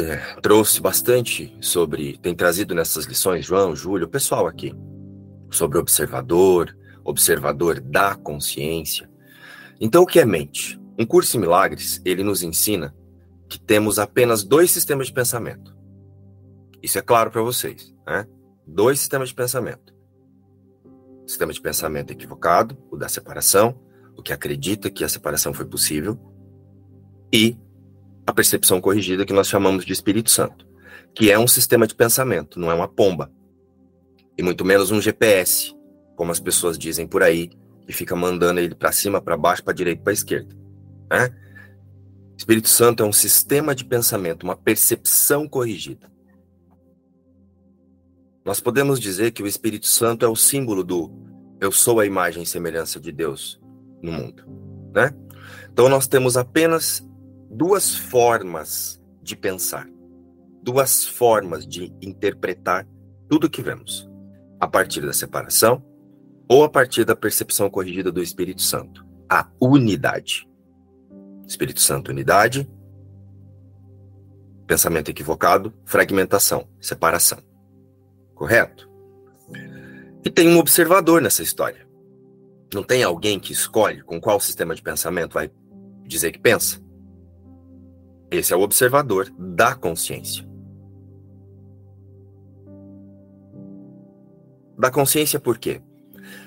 [0.40, 4.74] trouxe bastante sobre, tem trazido nessas lições, João, Júlio, o pessoal aqui,
[5.50, 9.10] sobre observador, observador da consciência.
[9.78, 10.80] Então, o que é mente?
[10.98, 12.94] Um curso em milagres, ele nos ensina
[13.48, 15.76] que temos apenas dois sistemas de pensamento.
[16.82, 18.26] Isso é claro para vocês, né?
[18.66, 19.94] Dois sistemas de pensamento.
[21.24, 23.78] O sistema de pensamento equivocado, o da separação,
[24.16, 26.18] o que acredita que a separação foi possível,
[27.32, 27.56] e
[28.26, 30.66] a percepção corrigida que nós chamamos de Espírito Santo,
[31.14, 33.30] que é um sistema de pensamento, não é uma pomba.
[34.36, 35.74] E muito menos um GPS,
[36.16, 37.50] como as pessoas dizem por aí,
[37.86, 40.54] que fica mandando ele para cima, para baixo, para direita, para esquerda,
[41.10, 41.34] né?
[42.36, 46.09] Espírito Santo é um sistema de pensamento, uma percepção corrigida.
[48.50, 51.08] Nós podemos dizer que o Espírito Santo é o símbolo do
[51.60, 53.60] eu sou a imagem e semelhança de Deus
[54.02, 54.42] no mundo,
[54.92, 55.14] né?
[55.72, 57.00] Então nós temos apenas
[57.48, 59.88] duas formas de pensar,
[60.64, 62.88] duas formas de interpretar
[63.28, 64.10] tudo que vemos,
[64.58, 65.80] a partir da separação
[66.48, 70.50] ou a partir da percepção corrigida do Espírito Santo, a unidade.
[71.46, 72.68] Espírito Santo, unidade,
[74.66, 77.48] pensamento equivocado, fragmentação, separação.
[78.40, 78.88] Correto?
[80.24, 81.86] E tem um observador nessa história.
[82.72, 85.50] Não tem alguém que escolhe com qual sistema de pensamento vai
[86.06, 86.80] dizer que pensa?
[88.30, 90.48] Esse é o observador da consciência.
[94.78, 95.82] Da consciência por quê?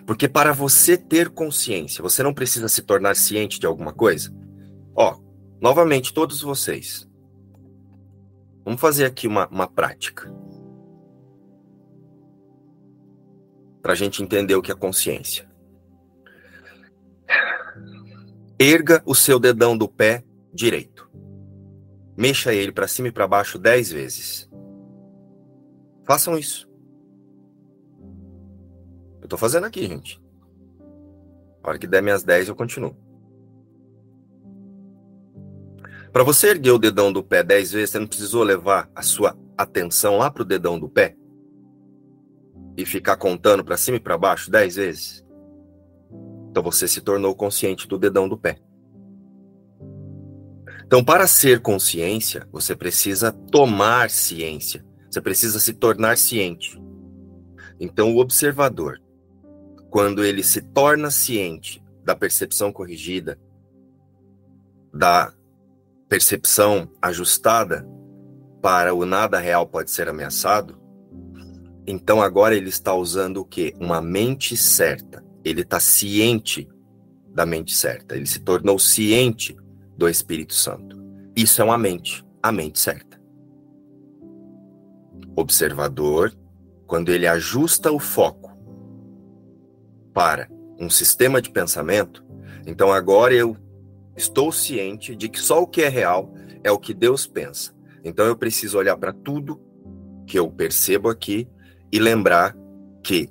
[0.08, 4.34] Porque para você ter consciência, você não precisa se tornar ciente de alguma coisa?
[4.96, 5.20] Ó,
[5.62, 7.08] novamente, todos vocês.
[8.66, 10.34] Vamos fazer aqui uma, uma prática.
[13.84, 15.48] Para a gente entender o que é consciência.
[18.58, 21.08] Erga o seu dedão do pé direito.
[22.18, 24.50] Mexa ele para cima e para baixo dez vezes.
[26.06, 26.68] Façam isso.
[29.20, 30.22] Eu estou fazendo aqui, gente.
[31.64, 32.96] A hora que der minhas 10, eu continuo.
[36.12, 39.38] Para você erguer o dedão do pé 10 vezes, você não precisou levar a sua
[39.58, 41.16] atenção lá para o dedão do pé?
[42.76, 45.26] E ficar contando para cima e para baixo 10 vezes?
[46.50, 48.60] Então você se tornou consciente do dedão do pé.
[50.86, 54.86] Então, para ser consciência, você precisa tomar ciência.
[55.10, 56.80] Você precisa se tornar ciente.
[57.80, 59.02] Então, o observador,
[59.90, 63.40] quando ele se torna ciente da percepção corrigida,
[64.94, 65.34] da
[66.08, 67.88] percepção ajustada
[68.62, 70.80] para o nada real pode ser ameaçado,
[71.86, 73.74] então agora ele está usando o quê?
[73.80, 75.24] Uma mente certa.
[75.44, 76.68] Ele está ciente
[77.28, 78.16] da mente certa.
[78.16, 79.56] Ele se tornou ciente
[79.98, 81.02] do Espírito Santo.
[81.36, 83.22] Isso é uma mente, a mente certa.
[85.36, 86.34] Observador,
[86.88, 88.56] quando ele ajusta o foco
[90.14, 90.48] para
[90.80, 92.24] um sistema de pensamento,
[92.66, 93.58] então agora eu
[94.16, 97.74] estou ciente de que só o que é real é o que Deus pensa.
[98.04, 99.60] Então eu preciso olhar para tudo
[100.26, 101.48] que eu percebo aqui
[101.94, 102.58] e lembrar
[103.04, 103.30] que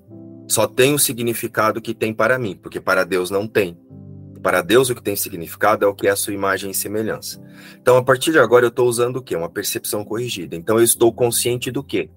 [0.49, 3.77] só tem o significado que tem para mim, porque para Deus não tem.
[4.41, 7.43] Para Deus, o que tem significado é o que é a sua imagem e semelhança.
[7.81, 9.35] Então, a partir de agora, eu estou usando o quê?
[9.35, 10.55] Uma percepção corrigida.
[10.55, 12.09] Então, eu estou consciente do quê?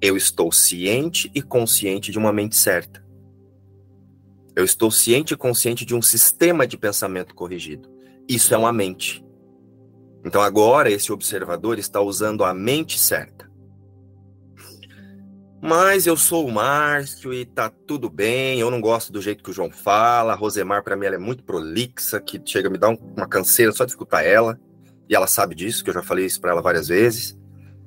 [0.00, 3.04] Eu estou ciente e consciente de uma mente certa.
[4.56, 7.90] Eu estou ciente e consciente de um sistema de pensamento corrigido.
[8.28, 9.22] Isso é uma mente.
[10.24, 13.41] Então, agora, esse observador está usando a mente certa.
[15.64, 18.58] Mas eu sou o Márcio e tá tudo bem.
[18.58, 20.32] Eu não gosto do jeito que o João fala.
[20.32, 23.70] A Rosemar, para mim, ela é muito prolixa, que chega a me dar uma canseira
[23.70, 24.58] só de escutar ela.
[25.08, 27.38] E ela sabe disso, que eu já falei isso para ela várias vezes.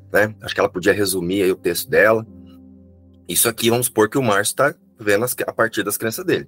[0.10, 0.34] Né?
[0.42, 2.26] Acho que ela podia resumir aí o texto dela.
[3.28, 6.48] Isso aqui, vamos supor que o Márcio está vendo as, a partir das crenças dele.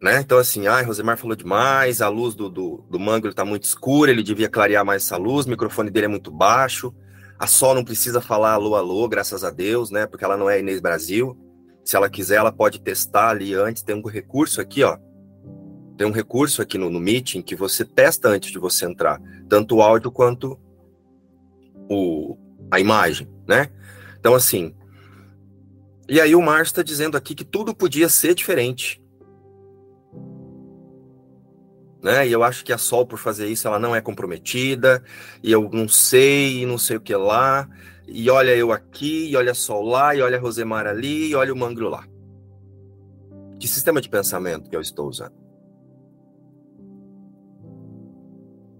[0.00, 0.20] Né?
[0.20, 4.10] Então, assim, ai, Rosemar falou demais, a luz do, do, do mango está muito escura,
[4.10, 6.94] ele devia clarear mais essa luz, o microfone dele é muito baixo.
[7.40, 10.06] A Sol não precisa falar alô, alô, graças a Deus, né?
[10.06, 11.34] Porque ela não é Inês Brasil.
[11.82, 13.82] Se ela quiser, ela pode testar ali antes.
[13.82, 14.98] Tem um recurso aqui, ó.
[15.96, 19.18] Tem um recurso aqui no, no Meeting que você testa antes de você entrar,
[19.48, 20.60] tanto o áudio quanto
[21.88, 22.36] o,
[22.70, 23.70] a imagem, né?
[24.18, 24.74] Então, assim.
[26.10, 28.99] E aí o Márcio está dizendo aqui que tudo podia ser diferente
[32.02, 32.26] né?
[32.26, 35.02] E eu acho que a Sol, por fazer isso, ela não é comprometida,
[35.42, 37.68] e eu não sei, e não sei o que lá,
[38.06, 41.34] e olha eu aqui, e olha a Sol lá, e olha a Rosemar ali, e
[41.34, 42.04] olha o Mangro lá.
[43.58, 45.34] Que sistema de pensamento que eu estou usando?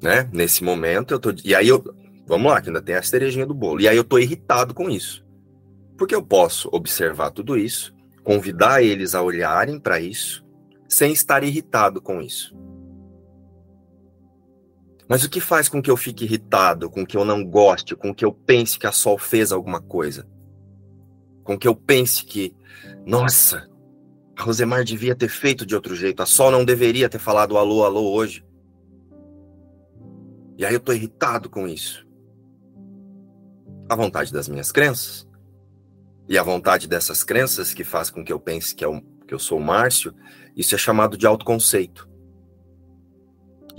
[0.03, 0.29] Né?
[0.33, 1.35] Nesse momento eu tô.
[1.45, 1.85] E aí eu.
[2.27, 3.81] Vamos lá, que ainda tem a cerejinha do bolo.
[3.81, 5.27] E aí eu tô irritado com isso.
[5.99, 7.93] Porque eu posso observar tudo isso,
[8.25, 10.43] convidar eles a olharem para isso,
[10.89, 12.57] sem estar irritado com isso.
[15.11, 18.15] Mas o que faz com que eu fique irritado, com que eu não goste, com
[18.15, 20.25] que eu pense que a Sol fez alguma coisa?
[21.43, 22.55] Com que eu pense que,
[23.05, 23.69] nossa,
[24.39, 27.85] a Rosemar devia ter feito de outro jeito, a Sol não deveria ter falado alô,
[27.85, 28.45] alô hoje.
[30.57, 32.07] E aí eu estou irritado com isso.
[33.89, 35.27] A vontade das minhas crenças.
[36.29, 39.41] E a vontade dessas crenças que faz com que eu pense que, é que eu
[39.41, 40.15] sou o Márcio,
[40.57, 42.09] isso é chamado de autoconceito.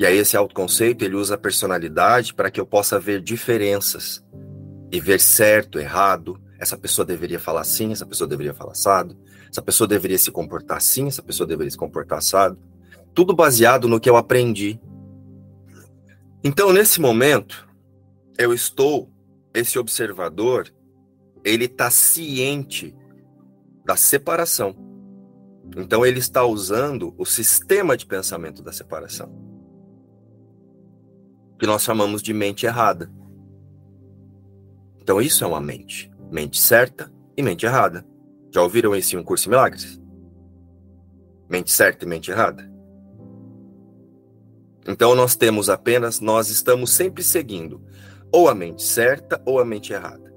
[0.01, 4.25] E aí esse autoconceito, ele usa a personalidade para que eu possa ver diferenças
[4.91, 6.41] e ver certo, errado.
[6.57, 9.15] Essa pessoa deveria falar assim, essa pessoa deveria falar assado.
[9.47, 12.57] Essa pessoa deveria se comportar assim, essa pessoa deveria se comportar assado.
[13.13, 14.81] Tudo baseado no que eu aprendi.
[16.43, 17.69] Então, nesse momento,
[18.39, 19.07] eu estou,
[19.53, 20.73] esse observador,
[21.45, 22.95] ele está ciente
[23.85, 24.75] da separação.
[25.77, 29.50] Então, ele está usando o sistema de pensamento da separação,
[31.61, 33.07] que nós chamamos de mente errada.
[34.99, 36.11] Então, isso é uma mente.
[36.31, 38.03] Mente certa e mente errada.
[38.51, 40.01] Já ouviram esse um curso em milagres?
[41.47, 42.67] Mente certa e mente errada?
[44.87, 47.79] Então nós temos apenas, nós estamos sempre seguindo
[48.31, 50.33] ou a mente certa ou a mente errada.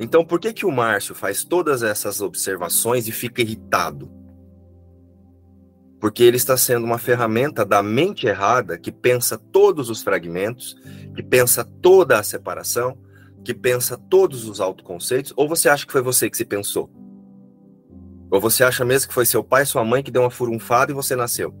[0.00, 4.10] Então por que que o Márcio faz todas essas observações e fica irritado?
[6.02, 10.76] Porque ele está sendo uma ferramenta da mente errada que pensa todos os fragmentos,
[11.14, 12.98] que pensa toda a separação,
[13.44, 16.90] que pensa todos os autoconceitos, ou você acha que foi você que se pensou?
[18.32, 20.94] Ou você acha mesmo que foi seu pai, sua mãe que deu uma furunfada e
[20.94, 21.54] você nasceu?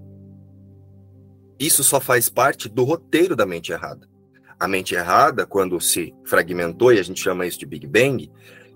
[1.56, 4.08] Isso só faz parte do roteiro da mente errada.
[4.58, 8.28] A mente errada, quando se fragmentou, e a gente chama isso de Big Bang,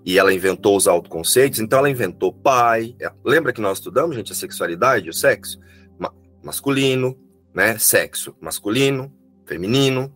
[0.07, 2.95] e ela inventou os autoconceitos, então ela inventou pai.
[2.97, 5.59] É, lembra que nós estudamos, gente, a sexualidade, o sexo?
[5.99, 7.19] Ma masculino,
[7.53, 7.77] né?
[7.77, 9.13] Sexo masculino,
[9.45, 10.09] feminino.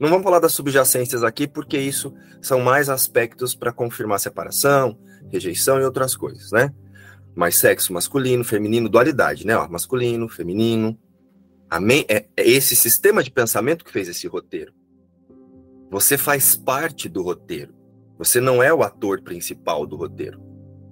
[0.00, 4.98] Não vamos falar das subjacências aqui, porque isso são mais aspectos para confirmar separação,
[5.30, 6.72] rejeição e outras coisas, né?
[7.34, 9.54] mais sexo masculino, feminino, dualidade, né?
[9.58, 10.98] Ó, masculino, feminino.
[11.68, 12.06] Amém?
[12.08, 14.72] É, é esse sistema de pensamento que fez esse roteiro.
[15.90, 17.83] Você faz parte do roteiro.
[18.18, 20.40] Você não é o ator principal do roteiro.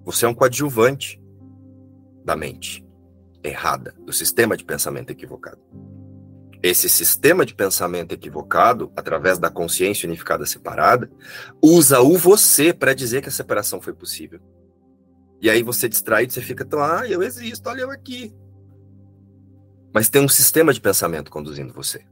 [0.05, 1.23] Você é um coadjuvante
[2.25, 2.85] da mente
[3.43, 5.61] errada, do sistema de pensamento equivocado.
[6.62, 11.11] Esse sistema de pensamento equivocado, através da consciência unificada separada,
[11.61, 14.41] usa o você para dizer que a separação foi possível.
[15.41, 18.33] E aí você distrai, você fica tão, ah, eu existo, olha eu aqui.
[19.93, 22.05] Mas tem um sistema de pensamento conduzindo você.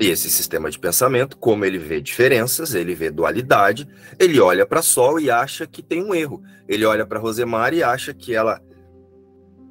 [0.00, 4.82] E esse sistema de pensamento, como ele vê diferenças, ele vê dualidade, ele olha para
[4.82, 6.42] Sol e acha que tem um erro.
[6.68, 8.60] Ele olha para Rosemar e acha que ela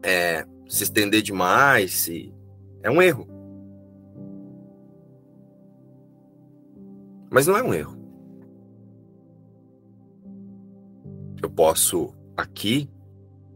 [0.02, 2.08] é, se estender demais,
[2.82, 3.28] é um erro.
[7.30, 8.04] Mas não é um erro.
[11.44, 12.90] eu posso aqui,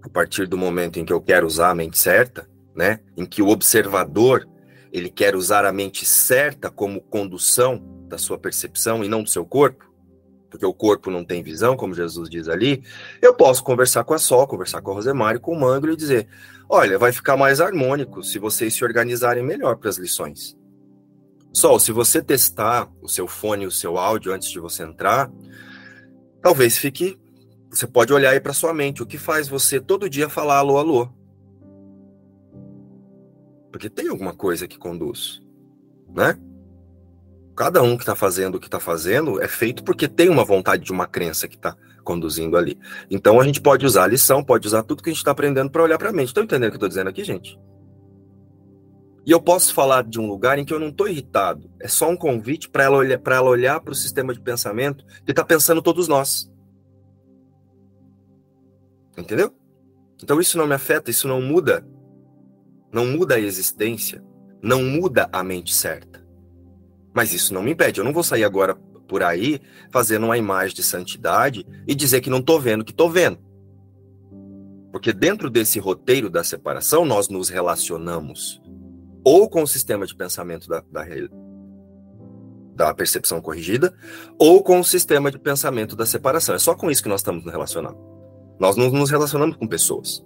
[0.04, 3.42] a partir do momento em que eu quero usar a mente certa, né, em que
[3.42, 4.48] o observador
[4.98, 9.46] ele quer usar a mente certa como condução da sua percepção e não do seu
[9.46, 9.86] corpo,
[10.50, 12.84] porque o corpo não tem visão, como Jesus diz ali,
[13.22, 16.28] eu posso conversar com a Sol, conversar com a Rosemário, com o Mangro e dizer:
[16.70, 20.58] olha, vai ficar mais harmônico se vocês se organizarem melhor para as lições.
[21.54, 25.32] Sol, se você testar o seu fone e o seu áudio antes de você entrar,
[26.42, 27.20] talvez fique
[27.70, 29.04] você pode olhar aí para sua mente.
[29.04, 31.10] O que faz você todo dia falar alô, alô?
[33.72, 35.42] Porque tem alguma coisa que conduz,
[36.16, 36.38] né?
[37.56, 40.84] Cada um que está fazendo o que está fazendo é feito porque tem uma vontade
[40.84, 42.80] de uma crença que está conduzindo ali.
[43.10, 45.70] Então a gente pode usar a lição, pode usar tudo que a gente está aprendendo
[45.70, 46.28] para olhar para a mente.
[46.28, 47.60] Estão entendendo o que eu estou dizendo aqui, gente?
[49.26, 51.70] E eu posso falar de um lugar em que eu não estou irritado.
[51.82, 55.04] É só um convite para ela olhar para ela olhar para o sistema de pensamento
[55.26, 56.50] que está pensando todos nós.
[59.18, 59.54] Entendeu?
[60.24, 61.86] Então isso não me afeta, isso não muda.
[62.92, 64.24] Não muda a existência,
[64.62, 66.26] não muda a mente certa.
[67.14, 68.00] Mas isso não me impede.
[68.00, 68.76] Eu não vou sair agora
[69.08, 69.60] por aí
[69.92, 73.40] fazendo uma imagem de santidade e dizer que não estou vendo que estou vendo.
[74.92, 78.62] Porque dentro desse roteiro da separação, nós nos relacionamos
[79.24, 81.04] ou com o sistema de pensamento da, da,
[82.74, 83.94] da percepção corrigida,
[84.40, 86.56] ou com o sistema de pensamento da separação.
[86.56, 87.98] É só com isso que nós estamos nos relacionando.
[88.58, 90.26] Nós não nos relacionamos com pessoas.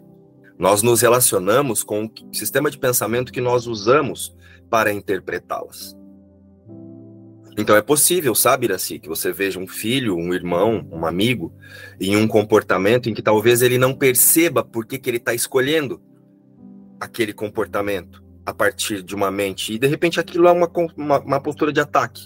[0.62, 4.32] Nós nos relacionamos com o sistema de pensamento que nós usamos
[4.70, 5.98] para interpretá-las.
[7.58, 11.52] Então é possível, sabe, Iraci, que você veja um filho, um irmão, um amigo,
[12.00, 16.00] em um comportamento em que talvez ele não perceba por que, que ele está escolhendo
[17.00, 19.74] aquele comportamento a partir de uma mente.
[19.74, 22.26] E de repente aquilo é uma, uma, uma postura de ataque.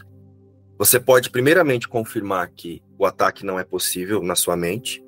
[0.77, 5.04] Você pode, primeiramente, confirmar que o ataque não é possível na sua mente.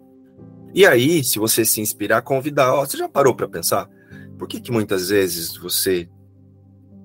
[0.78, 3.90] E aí, se você se inspirar, convidar, você já parou para pensar?
[4.38, 6.08] Por que que muitas vezes você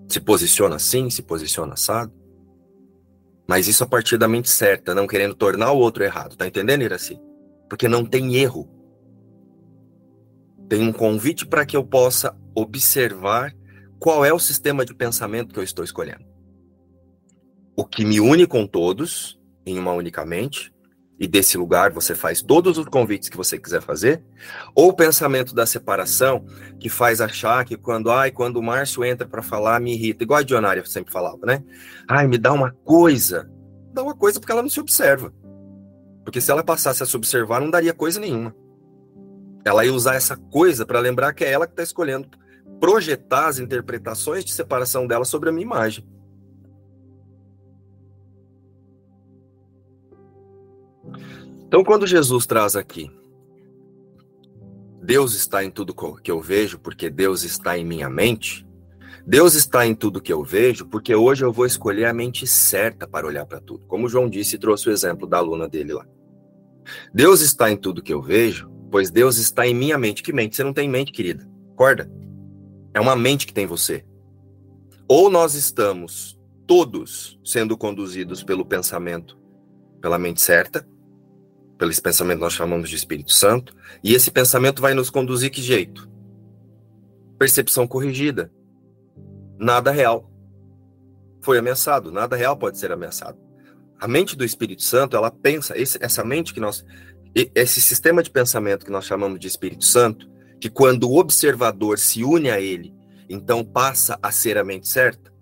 [0.07, 2.12] Se posiciona assim, se posiciona assado.
[3.49, 6.37] Mas isso a partir da mente certa, não querendo tornar o outro errado.
[6.37, 7.18] Tá entendendo, Iraci?
[7.66, 8.68] Porque não tem erro.
[10.68, 13.57] Tem um convite para que eu possa observar
[13.99, 16.27] qual é o sistema de pensamento que eu estou escolhendo.
[17.75, 20.70] O que me une com todos, em uma única mente,
[21.19, 24.23] e desse lugar você faz todos os convites que você quiser fazer,
[24.75, 26.45] ou o pensamento da separação,
[26.81, 30.41] que faz achar que quando, ai, quando o Márcio entra para falar, me irrita, igual
[30.41, 31.63] a Dionária sempre falava, né?
[32.09, 33.51] Ai, me dá uma coisa.
[33.93, 35.33] Dá uma coisa porque ela não se observa.
[36.25, 38.55] Porque se ela passasse a se observar, não daria coisa nenhuma.
[39.65, 42.29] Ela ia usar essa coisa para lembrar que é ela que está escolhendo
[42.81, 46.05] projetar as interpretações de separação dela sobre a minha imagem.
[51.73, 53.11] Então, quando Jesus traz aqui,
[55.03, 58.66] Deus está em tudo que eu vejo, porque Deus está em minha mente.
[59.27, 63.09] Deus está em tudo que eu vejo, porque hoje eu vou escolher a mente certa
[63.09, 63.87] para olhar para tudo.
[63.87, 66.07] Como João disse, trouxe o exemplo da aluna dele lá.
[67.14, 70.23] Deus está em tudo que eu vejo, pois Deus está em minha mente.
[70.23, 70.57] Que mente?
[70.57, 71.49] Você não tem mente, querida.
[71.73, 72.12] Acorda.
[72.93, 74.05] É uma mente que tem você.
[75.09, 79.39] Ou nós estamos todos sendo conduzidos pelo pensamento,
[80.03, 80.87] pela mente certa,
[81.83, 83.74] pelo esse pensamento nós chamamos de Espírito Santo,
[84.05, 86.09] e esse pensamento vai nos conduzir que jeito?
[87.37, 88.53] Percepção corrigida.
[89.59, 90.30] Nada real.
[91.41, 93.37] Foi ameaçado, nada real pode ser ameaçado.
[93.99, 96.85] A mente do Espírito Santo, ela pensa, esse, essa mente que nós
[97.35, 100.30] esse sistema de pensamento que nós chamamos de Espírito Santo,
[100.61, 102.95] que quando o observador se une a ele,
[103.28, 105.33] então passa a ser a mente certa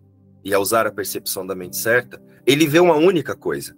[0.42, 3.76] e a usar a percepção da mente certa, ele vê uma única coisa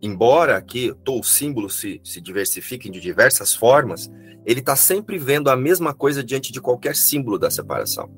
[0.00, 4.10] embora aqui o símbolo se, se diversifiquem de diversas formas,
[4.44, 8.10] ele está sempre vendo a mesma coisa diante de qualquer símbolo da separação.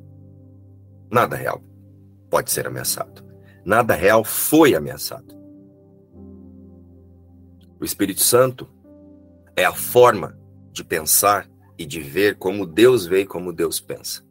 [1.11, 1.63] Nada real
[2.31, 3.25] pode ser ameaçado.
[3.65, 5.39] Nada real foi ameaçado.
[7.81, 8.69] O Espírito Santo
[9.57, 10.39] é a forma
[10.73, 14.23] de pensar e de ver como Deus vê e como Deus pensa.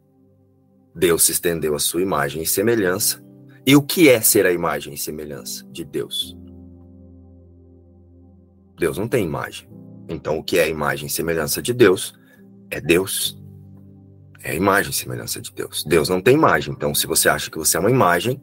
[0.94, 3.22] Deus se estendeu a sua imagem e semelhança.
[3.66, 6.36] E o que é ser a imagem e semelhança de Deus?
[8.80, 9.68] Deus não tem imagem.
[10.08, 12.18] Então, o que é a imagem e semelhança de Deus
[12.70, 13.38] é Deus.
[14.42, 15.84] É a imagem e semelhança de Deus.
[15.84, 16.72] Deus não tem imagem.
[16.72, 18.42] Então, se você acha que você é uma imagem,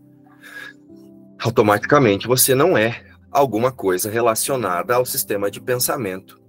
[1.39, 6.39] automaticamente você não é alguma coisa relacionada ao sistema de pensamento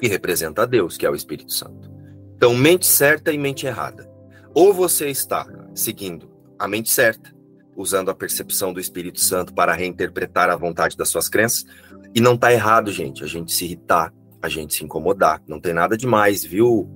[0.00, 1.88] que representa Deus, que é o Espírito Santo.
[2.36, 4.10] Então, mente certa e mente errada.
[4.52, 6.28] Ou você está seguindo
[6.58, 7.32] a mente certa,
[7.76, 11.66] usando a percepção do Espírito Santo para reinterpretar a vontade das suas crenças,
[12.14, 15.42] e não tá errado, gente, a gente se irritar, a gente se incomodar.
[15.46, 16.88] Não tem nada demais, viu,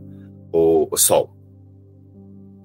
[0.52, 1.36] o, o Sol?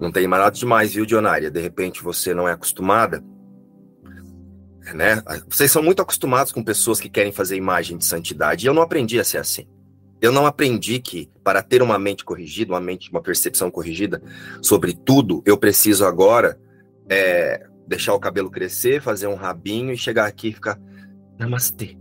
[0.00, 1.50] Não tem nada demais, viu, Dionária?
[1.50, 3.22] De repente você não é acostumada,
[4.94, 5.22] né?
[5.48, 8.66] Vocês são muito acostumados com pessoas que querem fazer imagem de santidade.
[8.66, 9.66] E eu não aprendi a ser assim.
[10.20, 14.22] Eu não aprendi que para ter uma mente corrigida, uma mente, uma percepção corrigida
[14.62, 16.58] sobre tudo, eu preciso agora
[17.08, 20.78] é, deixar o cabelo crescer, fazer um rabinho e chegar aqui e ficar
[21.38, 21.96] namastê.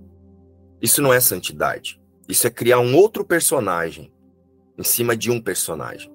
[0.82, 2.00] Isso não é santidade.
[2.28, 4.12] Isso é criar um outro personagem
[4.78, 6.12] em cima de um personagem.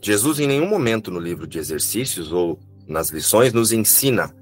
[0.00, 4.34] Jesus, em nenhum momento no livro de exercícios ou nas lições, nos ensina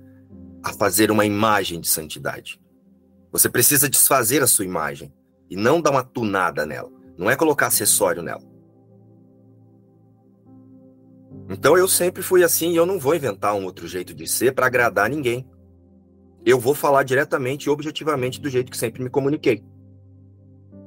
[0.63, 2.61] a fazer uma imagem de santidade.
[3.33, 5.13] Você precisa desfazer a sua imagem
[5.49, 6.91] e não dar uma tunada nela.
[7.17, 8.43] Não é colocar acessório nela.
[11.49, 14.53] Então eu sempre fui assim e eu não vou inventar um outro jeito de ser
[14.53, 15.47] para agradar ninguém
[16.47, 19.65] eu vou falar diretamente e objetivamente do jeito que sempre me comuniquei.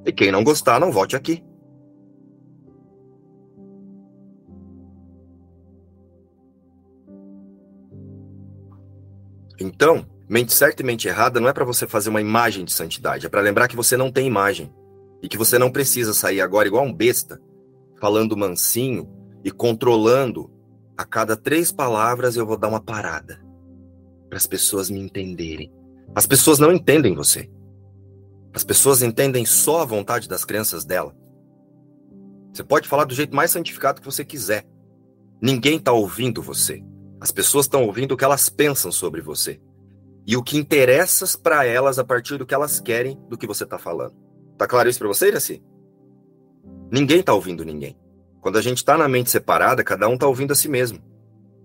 [0.05, 1.43] E quem não gostar, não volte aqui.
[9.59, 13.25] Então, mente certa e mente errada não é para você fazer uma imagem de santidade,
[13.25, 14.73] é para lembrar que você não tem imagem
[15.21, 17.37] e que você não precisa sair agora igual um besta,
[17.99, 20.51] falando mansinho e controlando
[20.97, 23.41] a cada três palavras eu vou dar uma parada
[24.27, 25.71] para as pessoas me entenderem.
[26.13, 27.49] As pessoas não entendem você.
[28.53, 31.15] As pessoas entendem só a vontade das crenças dela.
[32.53, 34.65] Você pode falar do jeito mais santificado que você quiser.
[35.41, 36.83] Ninguém está ouvindo você.
[37.21, 39.59] As pessoas estão ouvindo o que elas pensam sobre você.
[40.25, 43.63] E o que interessa para elas a partir do que elas querem do que você
[43.63, 44.13] está falando.
[44.57, 45.63] Tá claro isso para você, Iraci?
[46.91, 47.97] Ninguém está ouvindo ninguém.
[48.41, 50.99] Quando a gente está na mente separada, cada um está ouvindo a si mesmo.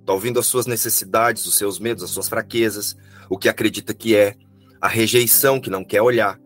[0.00, 2.96] Está ouvindo as suas necessidades, os seus medos, as suas fraquezas,
[3.28, 4.36] o que acredita que é,
[4.80, 6.38] a rejeição que não quer olhar,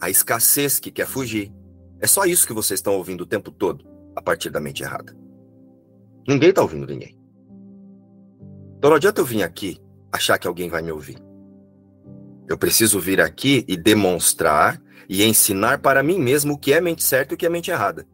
[0.00, 1.52] a escassez que quer fugir.
[2.00, 3.84] É só isso que vocês estão ouvindo o tempo todo,
[4.14, 5.16] a partir da mente errada.
[6.26, 7.18] Ninguém está ouvindo ninguém.
[8.78, 9.78] Então não adianta eu vir aqui
[10.12, 11.18] achar que alguém vai me ouvir.
[12.48, 17.02] Eu preciso vir aqui e demonstrar e ensinar para mim mesmo o que é mente
[17.02, 18.06] certa e o que é mente errada.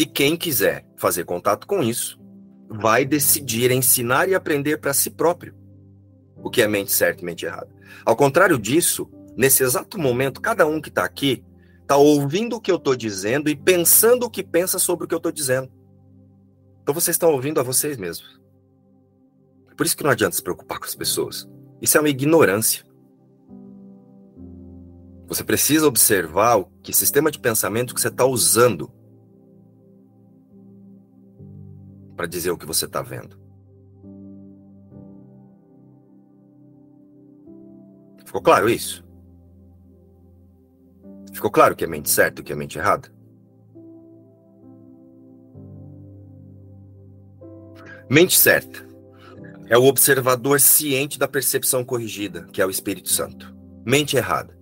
[0.00, 2.18] E quem quiser fazer contato com isso,
[2.70, 5.54] vai decidir ensinar e aprender para si próprio
[6.42, 7.68] o que é mente certa e mente errada.
[8.02, 11.44] Ao contrário disso, nesse exato momento, cada um que está aqui
[11.82, 15.12] está ouvindo o que eu estou dizendo e pensando o que pensa sobre o que
[15.12, 15.70] eu estou dizendo.
[16.82, 18.40] Então vocês estão ouvindo a vocês mesmos.
[19.76, 21.46] Por isso que não adianta se preocupar com as pessoas.
[21.78, 22.86] Isso é uma ignorância.
[25.26, 28.90] Você precisa observar o que sistema de pensamento que você está usando
[32.20, 33.34] para dizer o que você está vendo.
[38.26, 39.02] Ficou claro isso?
[41.32, 43.10] Ficou claro que é mente certa e que é mente errada?
[48.10, 48.86] Mente certa
[49.70, 53.56] é o observador ciente da percepção corrigida, que é o Espírito Santo.
[53.82, 54.59] Mente errada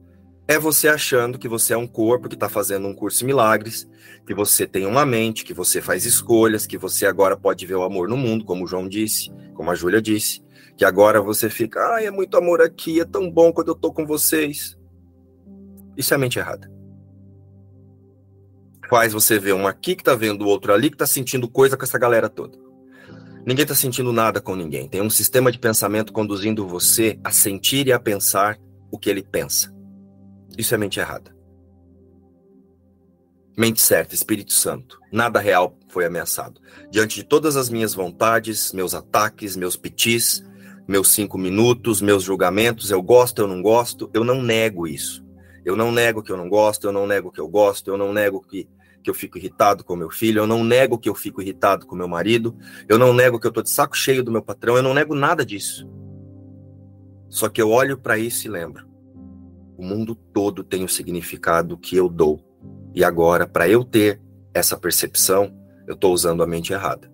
[0.48, 3.86] é você achando que você é um corpo que está fazendo um curso de milagres,
[4.26, 7.82] que você tem uma mente, que você faz escolhas, que você agora pode ver o
[7.82, 10.42] amor no mundo, como o João disse, como a Júlia disse,
[10.74, 13.92] que agora você fica, ai, é muito amor aqui, é tão bom quando eu tô
[13.92, 14.74] com vocês.
[15.94, 16.70] Isso é mente errada.
[18.88, 21.76] Faz você ver um aqui que tá vendo o outro ali que tá sentindo coisa
[21.76, 22.56] com essa galera toda.
[23.44, 24.88] Ninguém tá sentindo nada com ninguém.
[24.88, 28.58] Tem um sistema de pensamento conduzindo você a sentir e a pensar
[28.90, 29.76] o que ele pensa.
[30.56, 31.36] Isso é mente errada.
[33.58, 35.00] Mente certa, Espírito Santo.
[35.10, 36.60] Nada real foi ameaçado.
[36.92, 40.44] Diante de todas as minhas vontades, meus ataques, meus pitis,
[40.86, 45.26] meus cinco minutos, meus julgamentos, eu gosto, eu não gosto, eu não nego isso.
[45.64, 48.12] Eu não nego que eu não gosto, eu não nego que eu gosto, eu não
[48.12, 48.68] nego que,
[49.02, 51.96] que eu fico irritado com meu filho, eu não nego que eu fico irritado com
[51.96, 52.56] meu marido,
[52.88, 55.16] eu não nego que eu tô de saco cheio do meu patrão, eu não nego
[55.16, 55.84] nada disso.
[57.28, 58.87] Só que eu olho para isso e lembro
[59.78, 62.44] o mundo todo tem o significado que eu dou.
[62.92, 64.20] E agora, para eu ter
[64.52, 65.56] essa percepção,
[65.86, 67.08] eu estou usando a mente errada.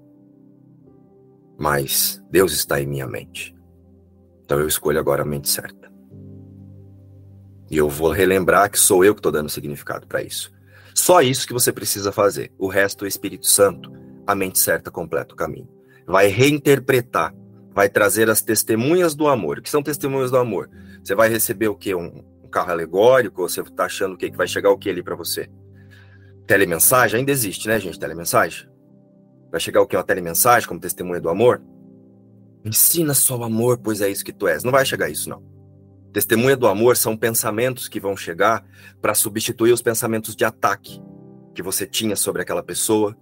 [1.58, 3.54] Mas Deus está em minha mente.
[4.42, 5.92] Então eu escolho agora a mente certa.
[7.70, 10.50] E eu vou relembrar que sou eu que estou dando significado para isso.
[10.94, 12.50] Só isso que você precisa fazer.
[12.58, 13.92] O resto, o Espírito Santo,
[14.26, 15.68] a mente certa completa o caminho.
[16.06, 17.34] Vai reinterpretar,
[17.74, 19.58] vai trazer as testemunhas do amor.
[19.58, 20.70] O que são testemunhas do amor?
[21.02, 21.94] Você vai receber o quê?
[21.94, 22.24] Um,
[22.54, 25.50] carro alegórico, você está achando o que vai chegar o que ali para você?
[26.46, 27.98] Telemensagem ainda existe, né, gente?
[27.98, 28.68] Telemensagem.
[29.50, 31.60] Vai chegar o que uma telemensagem como testemunha do amor?
[32.64, 34.62] Ensina só o amor, pois é isso que tu és.
[34.62, 35.42] Não vai chegar isso não.
[36.12, 38.64] Testemunha do amor são pensamentos que vão chegar
[39.02, 41.02] para substituir os pensamentos de ataque
[41.56, 43.16] que você tinha sobre aquela pessoa,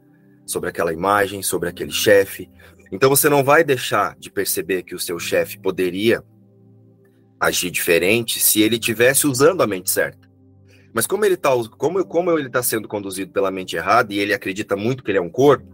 [0.45, 2.51] sobre aquela imagem, sobre aquele chefe.
[2.91, 6.23] Então você não vai deixar de perceber que o seu chefe poderia
[7.43, 10.31] agir diferente se ele tivesse usando a mente certa.
[10.95, 14.33] Mas como ele está como, como ele tá sendo conduzido pela mente errada e ele
[14.33, 15.67] acredita muito que ele é um corpo,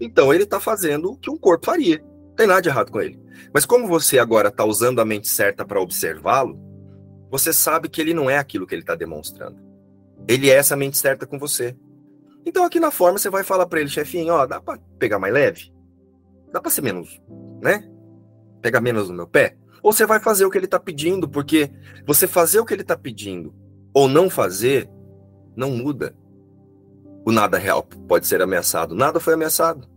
[0.00, 1.98] então ele está fazendo o que um corpo faria.
[2.28, 3.18] Não tem nada de errado com ele.
[3.52, 6.56] Mas como você agora está usando a mente certa para observá-lo,
[7.28, 9.58] você sabe que ele não é aquilo que ele está demonstrando.
[10.28, 11.76] Ele é essa mente certa com você.
[12.46, 15.34] Então aqui na forma você vai falar para ele, chefinho, ó, dá para pegar mais
[15.34, 15.72] leve?
[16.52, 17.20] Dá para ser menos,
[17.60, 17.90] né?
[18.62, 19.56] Pegar menos no meu pé?
[19.82, 21.70] Ou você vai fazer o que ele está pedindo, porque
[22.06, 23.54] você fazer o que ele está pedindo
[23.92, 24.88] ou não fazer
[25.56, 26.14] não muda.
[27.24, 29.88] O nada real pode ser ameaçado, nada foi ameaçado.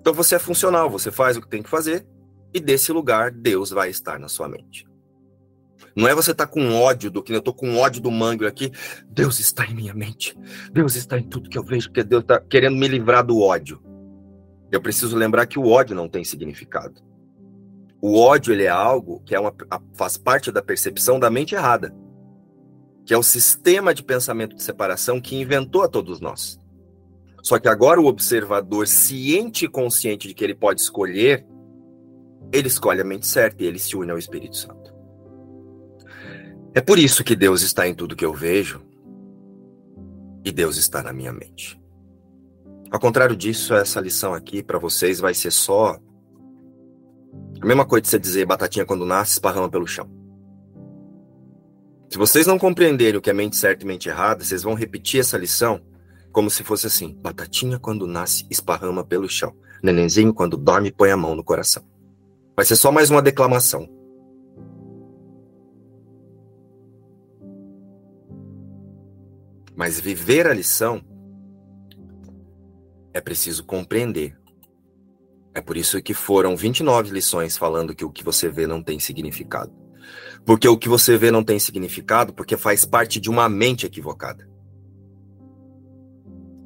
[0.00, 2.06] Então você é funcional, você faz o que tem que fazer
[2.52, 4.86] e desse lugar Deus vai estar na sua mente.
[5.94, 8.46] Não é você estar tá com ódio do que eu estou com ódio do mangue
[8.46, 8.72] aqui.
[9.08, 10.36] Deus está em minha mente.
[10.72, 13.82] Deus está em tudo que eu vejo, porque Deus está querendo me livrar do ódio.
[14.70, 17.02] Eu preciso lembrar que o ódio não tem significado.
[18.04, 19.54] O ódio ele é algo que é uma,
[19.94, 21.94] faz parte da percepção da mente errada,
[23.06, 26.60] que é o sistema de pensamento de separação que inventou a todos nós.
[27.44, 31.46] Só que agora o observador ciente e consciente de que ele pode escolher,
[32.52, 34.92] ele escolhe a mente certa e ele se une ao Espírito Santo.
[36.74, 38.82] É por isso que Deus está em tudo que eu vejo
[40.44, 41.80] e Deus está na minha mente.
[42.90, 46.00] Ao contrário disso, essa lição aqui para vocês vai ser só
[47.62, 50.10] a mesma coisa de você dizer batatinha quando nasce, esparrama pelo chão.
[52.10, 55.20] Se vocês não compreenderem o que é mente certa e mente errada, vocês vão repetir
[55.20, 55.80] essa lição
[56.32, 59.54] como se fosse assim: batatinha quando nasce, esparrama pelo chão.
[59.80, 61.84] Nenenzinho quando dorme, põe a mão no coração.
[62.56, 63.88] Vai ser só mais uma declamação.
[69.76, 71.00] Mas viver a lição
[73.14, 74.41] é preciso compreender.
[75.54, 78.98] É por isso que foram 29 lições falando que o que você vê não tem
[78.98, 79.72] significado.
[80.44, 84.48] Porque o que você vê não tem significado porque faz parte de uma mente equivocada.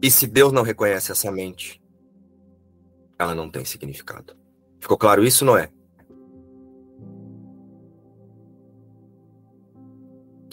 [0.02, 1.82] E se Deus não reconhece essa mente,
[3.18, 4.36] ela não tem significado.
[4.78, 5.70] Ficou claro isso, não é?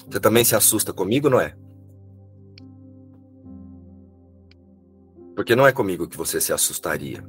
[0.10, 1.56] Você também se assusta comigo, não é?
[5.36, 7.24] Porque não é comigo que você se assustaria.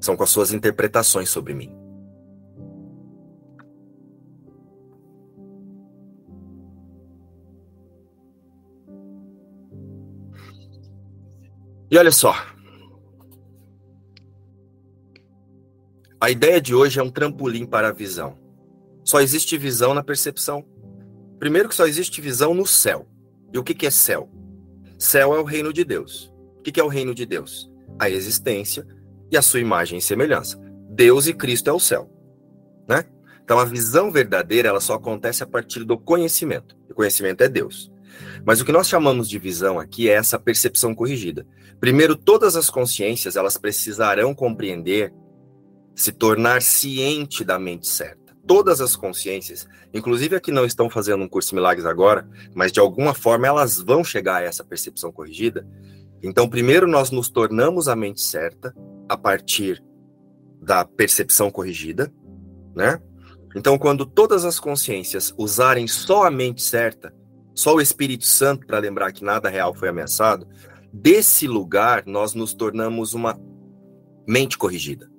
[0.00, 1.70] São com as suas interpretações sobre mim.
[11.90, 12.34] E olha só.
[16.20, 18.38] A ideia de hoje é um trampolim para a visão.
[19.02, 20.64] Só existe visão na percepção.
[21.38, 23.08] Primeiro que só existe visão no céu.
[23.52, 24.30] E o que, é céu?
[24.96, 26.32] Céu é o reino de Deus.
[26.58, 27.68] O que é o reino de Deus?
[27.98, 28.86] A existência
[29.30, 30.58] e a sua imagem e semelhança.
[30.88, 32.10] Deus e Cristo é o céu.
[32.88, 33.04] Né?
[33.44, 36.76] Então a visão verdadeira ela só acontece a partir do conhecimento.
[36.90, 37.90] O conhecimento é Deus.
[38.44, 41.46] Mas o que nós chamamos de visão aqui é essa percepção corrigida.
[41.78, 45.12] Primeiro, todas as consciências elas precisarão compreender,
[45.94, 48.20] se tornar ciente da mente certa.
[48.46, 52.72] Todas as consciências, inclusive a que não estão fazendo um curso de milagres agora, mas
[52.72, 55.66] de alguma forma elas vão chegar a essa percepção corrigida.
[56.22, 58.74] Então, primeiro nós nos tornamos a mente certa
[59.10, 59.82] a partir
[60.62, 62.12] da percepção corrigida,
[62.76, 63.02] né?
[63.56, 67.12] Então, quando todas as consciências usarem só a mente certa,
[67.52, 70.46] só o Espírito Santo para lembrar que nada real foi ameaçado,
[70.92, 73.36] desse lugar nós nos tornamos uma
[74.28, 75.10] mente corrigida.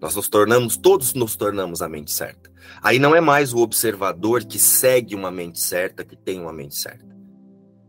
[0.00, 2.48] Nós nos tornamos, todos nos tornamos a mente certa.
[2.80, 6.76] Aí não é mais o observador que segue uma mente certa, que tem uma mente
[6.76, 7.12] certa.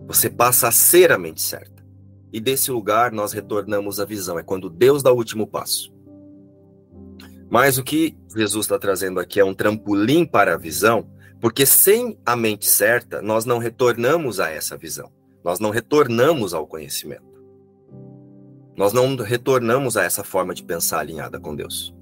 [0.07, 1.74] Você passa a ser a mente certa.
[2.35, 4.37] E desse lugar nós retornamos à visão.
[4.37, 5.89] É quando Deus dá o último passo.
[7.49, 11.09] Mas o que Jesus está trazendo aqui é um trampolim para a visão,
[11.39, 15.09] porque sem a mente certa, nós não retornamos a essa visão.
[15.45, 17.23] Nós não retornamos ao conhecimento.
[18.75, 21.95] Nós não retornamos a essa forma de pensar alinhada com Deus.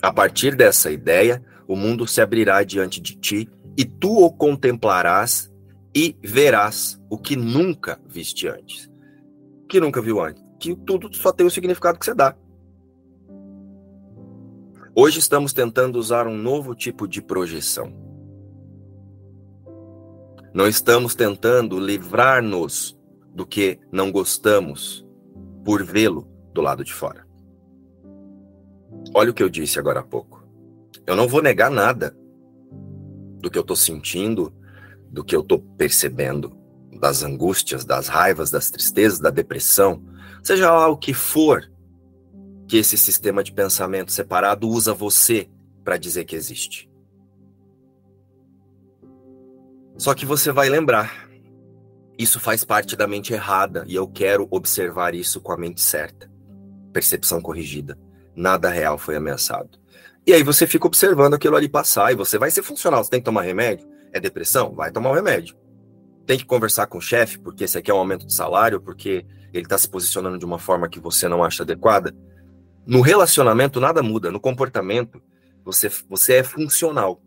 [0.00, 5.50] A partir dessa ideia, o mundo se abrirá diante de ti e tu o contemplarás
[5.96, 8.86] e verás o que nunca viste antes.
[9.66, 10.44] Que nunca viu antes?
[10.60, 12.36] Que tudo só tem o significado que você dá.
[14.94, 17.94] Hoje estamos tentando usar um novo tipo de projeção.
[20.52, 22.94] Não estamos tentando livrar-nos
[23.34, 25.02] do que não gostamos
[25.64, 27.26] por vê-lo do lado de fora.
[29.14, 30.46] Olha o que eu disse agora há pouco.
[31.06, 32.14] Eu não vou negar nada
[33.40, 34.52] do que eu estou sentindo,
[35.10, 36.56] do que eu estou percebendo,
[37.00, 40.02] das angústias, das raivas, das tristezas, da depressão,
[40.42, 41.70] seja lá o que for
[42.66, 45.48] que esse sistema de pensamento separado usa você
[45.84, 46.90] para dizer que existe.
[49.96, 51.28] Só que você vai lembrar,
[52.18, 56.30] isso faz parte da mente errada e eu quero observar isso com a mente certa.
[56.92, 57.98] Percepção corrigida.
[58.34, 59.78] Nada real foi ameaçado.
[60.26, 63.02] E aí você fica observando aquilo ali passar e você vai ser funcional.
[63.02, 63.86] Você tem que tomar remédio?
[64.16, 64.74] É depressão?
[64.74, 65.54] Vai tomar o remédio.
[66.24, 69.26] Tem que conversar com o chefe porque esse aqui é um aumento de salário, porque
[69.52, 72.16] ele está se posicionando de uma forma que você não acha adequada.
[72.86, 75.20] No relacionamento nada muda, no comportamento
[75.62, 77.20] você, você é funcional.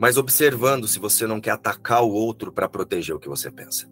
[0.00, 3.88] Mas observando se você não quer atacar o outro para proteger o que você pensa.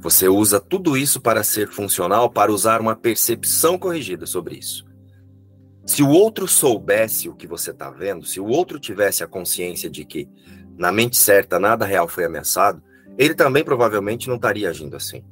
[0.00, 4.84] Você usa tudo isso para ser funcional, para usar uma percepção corrigida sobre isso.
[5.86, 9.90] Se o outro soubesse o que você está vendo, se o outro tivesse a consciência
[9.90, 10.28] de que
[10.76, 12.82] na mente certa nada real foi ameaçado,
[13.18, 15.22] ele também provavelmente não estaria agindo assim.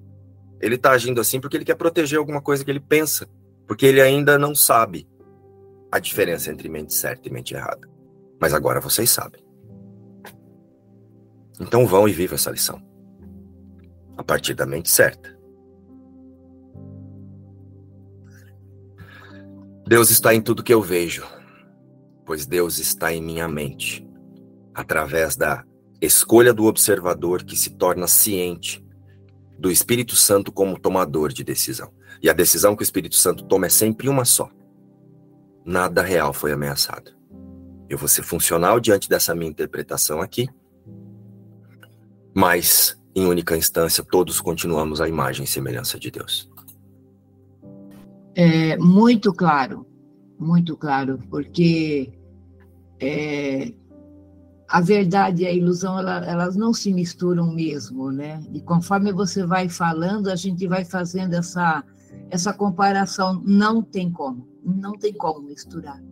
[0.60, 3.26] Ele está agindo assim porque ele quer proteger alguma coisa que ele pensa,
[3.66, 5.08] porque ele ainda não sabe
[5.90, 7.88] a diferença entre mente certa e mente errada.
[8.40, 9.44] Mas agora vocês sabem.
[11.60, 12.80] Então vão e vivam essa lição.
[14.16, 15.36] A partir da mente certa.
[19.92, 21.22] Deus está em tudo que eu vejo,
[22.24, 24.02] pois Deus está em minha mente,
[24.72, 25.66] através da
[26.00, 28.82] escolha do observador que se torna ciente
[29.58, 31.92] do Espírito Santo como tomador de decisão.
[32.22, 34.48] E a decisão que o Espírito Santo toma é sempre uma só.
[35.62, 37.12] Nada real foi ameaçado.
[37.86, 40.48] Eu vou ser funcional diante dessa minha interpretação aqui,
[42.34, 46.50] mas, em única instância, todos continuamos a imagem e semelhança de Deus.
[48.34, 49.86] É muito claro,
[50.38, 52.12] muito claro, porque
[52.98, 53.72] é,
[54.68, 58.42] a verdade e a ilusão ela, elas não se misturam mesmo, né?
[58.52, 61.84] E conforme você vai falando, a gente vai fazendo essa
[62.30, 63.42] essa comparação.
[63.44, 66.02] Não tem como, não tem como misturar.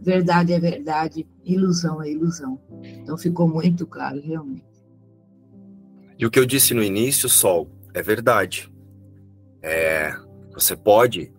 [0.00, 2.60] Verdade é verdade, ilusão é ilusão.
[2.82, 4.64] Então ficou muito claro, realmente.
[6.18, 8.70] E o que eu disse no início, Sol, é verdade.
[9.62, 10.14] É,
[10.52, 11.32] você pode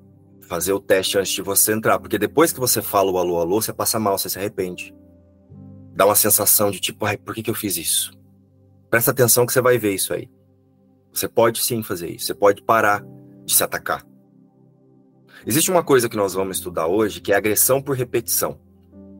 [0.52, 3.62] fazer o teste antes de você entrar, porque depois que você fala o alô, alô,
[3.62, 4.94] você passa mal, você se arrepende
[5.94, 8.12] dá uma sensação de tipo, ai, por que, que eu fiz isso?
[8.90, 10.30] Presta atenção que você vai ver isso aí.
[11.14, 13.04] Você pode sim fazer isso, você pode parar
[13.46, 14.06] de se atacar.
[15.46, 18.60] Existe uma coisa que nós vamos estudar hoje, que é agressão por repetição,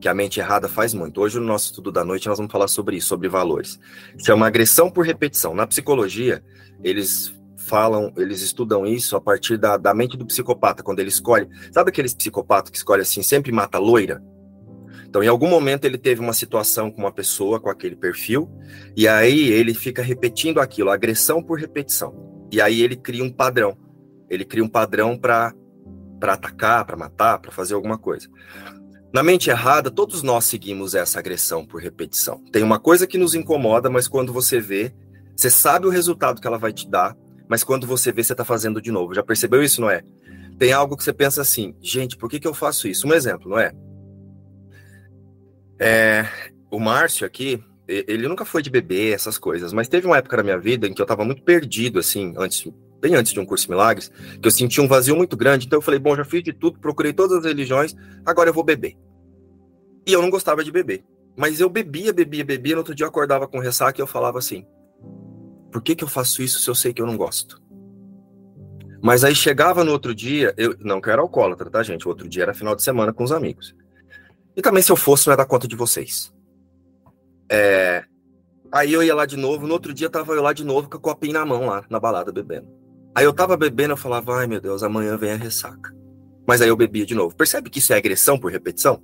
[0.00, 1.20] que a mente errada faz muito.
[1.20, 3.78] Hoje, no nosso estudo da noite, nós vamos falar sobre isso, sobre valores.
[4.18, 5.54] Chama agressão por repetição.
[5.54, 6.42] Na psicologia,
[6.82, 11.48] eles falam, eles estudam isso a partir da, da mente do psicopata, quando ele escolhe.
[11.72, 14.22] Sabe aqueles psicopatas que escolhe assim, sempre mata loira?
[15.08, 18.50] Então, em algum momento, ele teve uma situação com uma pessoa com aquele perfil,
[18.96, 22.14] e aí ele fica repetindo aquilo, agressão por repetição.
[22.50, 23.76] E aí ele cria um padrão.
[24.28, 25.54] Ele cria um padrão para
[26.22, 28.28] atacar, para matar, para fazer alguma coisa.
[29.12, 32.42] Na mente errada, todos nós seguimos essa agressão por repetição.
[32.50, 34.94] Tem uma coisa que nos incomoda, mas quando você vê,
[35.36, 37.14] você sabe o resultado que ela vai te dar,
[37.52, 39.12] mas quando você vê, você está fazendo de novo.
[39.12, 40.02] Já percebeu isso, não é?
[40.58, 43.06] Tem algo que você pensa assim, gente, por que, que eu faço isso?
[43.06, 43.72] Um exemplo, não é?
[45.78, 46.26] É,
[46.70, 50.42] o Márcio aqui, ele nunca foi de beber, essas coisas, mas teve uma época na
[50.42, 52.66] minha vida em que eu estava muito perdido, assim, antes,
[52.98, 55.76] bem antes de um curso de milagres, que eu senti um vazio muito grande, então
[55.76, 57.94] eu falei, bom, já fiz de tudo, procurei todas as religiões,
[58.24, 58.96] agora eu vou beber.
[60.06, 61.04] E eu não gostava de beber,
[61.36, 64.38] mas eu bebia, bebia, bebia, no outro dia eu acordava com ressaca e eu falava
[64.38, 64.64] assim,
[65.72, 67.60] por que que eu faço isso se eu sei que eu não gosto?
[69.02, 72.06] Mas aí chegava no outro dia, eu não que eu era alcoólatra, tá, gente?
[72.06, 73.74] O outro dia era final de semana com os amigos.
[74.54, 76.32] E também, se eu fosse, não ia dar conta de vocês.
[77.50, 78.04] É...
[78.70, 80.96] Aí eu ia lá de novo, no outro dia tava eu lá de novo com
[80.96, 82.68] a copinha na mão lá, na balada, bebendo.
[83.14, 85.92] Aí eu tava bebendo, eu falava, ai meu Deus, amanhã vem a ressaca.
[86.46, 87.34] Mas aí eu bebia de novo.
[87.34, 89.02] Percebe que isso é agressão por repetição?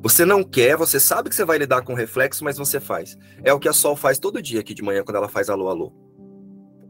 [0.00, 3.16] Você não quer, você sabe que você vai lidar com reflexo, mas você faz.
[3.44, 5.68] É o que a Sol faz todo dia aqui de manhã, quando ela faz alô,
[5.68, 5.92] alô.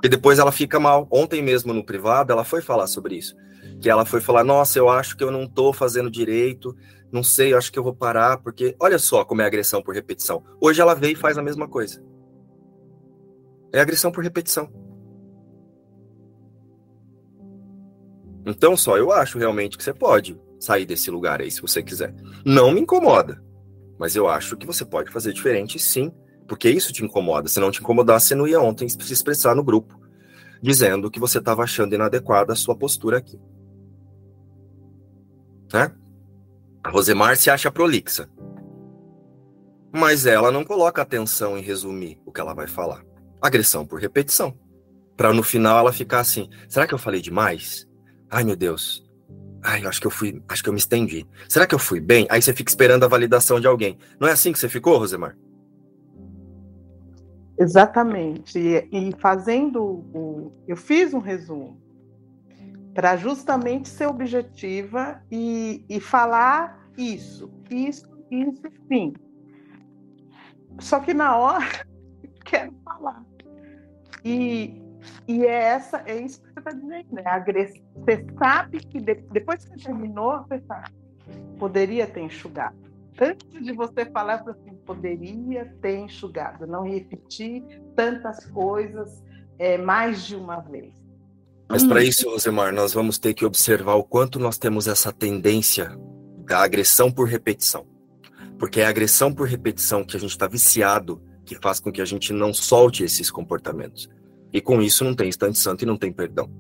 [0.02, 1.06] E depois ela fica mal.
[1.10, 3.36] Ontem mesmo no privado, ela foi falar sobre isso.
[3.80, 6.76] Que ela foi falar, nossa, eu acho que eu não tô fazendo direito,
[7.10, 10.42] não sei, acho que eu vou parar, porque olha só como é agressão por repetição.
[10.60, 12.02] Hoje ela veio e faz a mesma coisa.
[13.72, 14.70] É agressão por repetição.
[18.44, 22.14] Então, só eu acho realmente que você pode sair desse lugar aí, se você quiser.
[22.44, 23.42] Não me incomoda,
[23.98, 26.12] mas eu acho que você pode fazer diferente, sim,
[26.46, 27.48] porque isso te incomoda.
[27.48, 30.00] Se não te incomodasse, você não ia ontem se expressar no grupo,
[30.62, 33.40] dizendo que você estava achando inadequada a sua postura aqui.
[35.72, 35.92] Né?
[36.84, 38.28] A Rosemar se acha prolixa.
[39.92, 43.04] Mas ela não coloca atenção em resumir o que ela vai falar.
[43.40, 44.56] Agressão por repetição.
[45.16, 47.86] Para no final ela ficar assim: será que eu falei demais?
[48.30, 49.11] Ai meu Deus.
[49.62, 51.26] Ai, acho que eu fui, acho que eu me estendi.
[51.48, 52.26] Será que eu fui bem?
[52.28, 53.96] Aí você fica esperando a validação de alguém.
[54.18, 55.36] Não é assim que você ficou, Rosemar?
[57.58, 58.58] Exatamente.
[58.58, 61.80] E, fazendo o, eu fiz um resumo
[62.92, 69.14] para justamente ser objetiva e, e falar isso, isso, isso, sim.
[70.80, 71.64] Só que na hora
[72.44, 73.24] quero falar.
[74.24, 74.82] E,
[75.28, 77.24] e é, essa, é isso está dizendo, né?
[77.96, 80.90] Você sabe que de, depois que você terminou, você sabe,
[81.58, 82.76] poderia ter enxugado.
[83.20, 87.62] Antes de você falar, assim, poderia ter enxugado, não repetir
[87.94, 89.22] tantas coisas
[89.58, 90.92] é, mais de uma vez.
[91.68, 95.96] Mas para isso, Rosemar, nós vamos ter que observar o quanto nós temos essa tendência
[96.44, 97.86] da agressão por repetição.
[98.58, 102.00] Porque é a agressão por repetição que a gente está viciado que faz com que
[102.00, 104.08] a gente não solte esses comportamentos.
[104.52, 106.50] E com isso não tem instante santo e não tem perdão.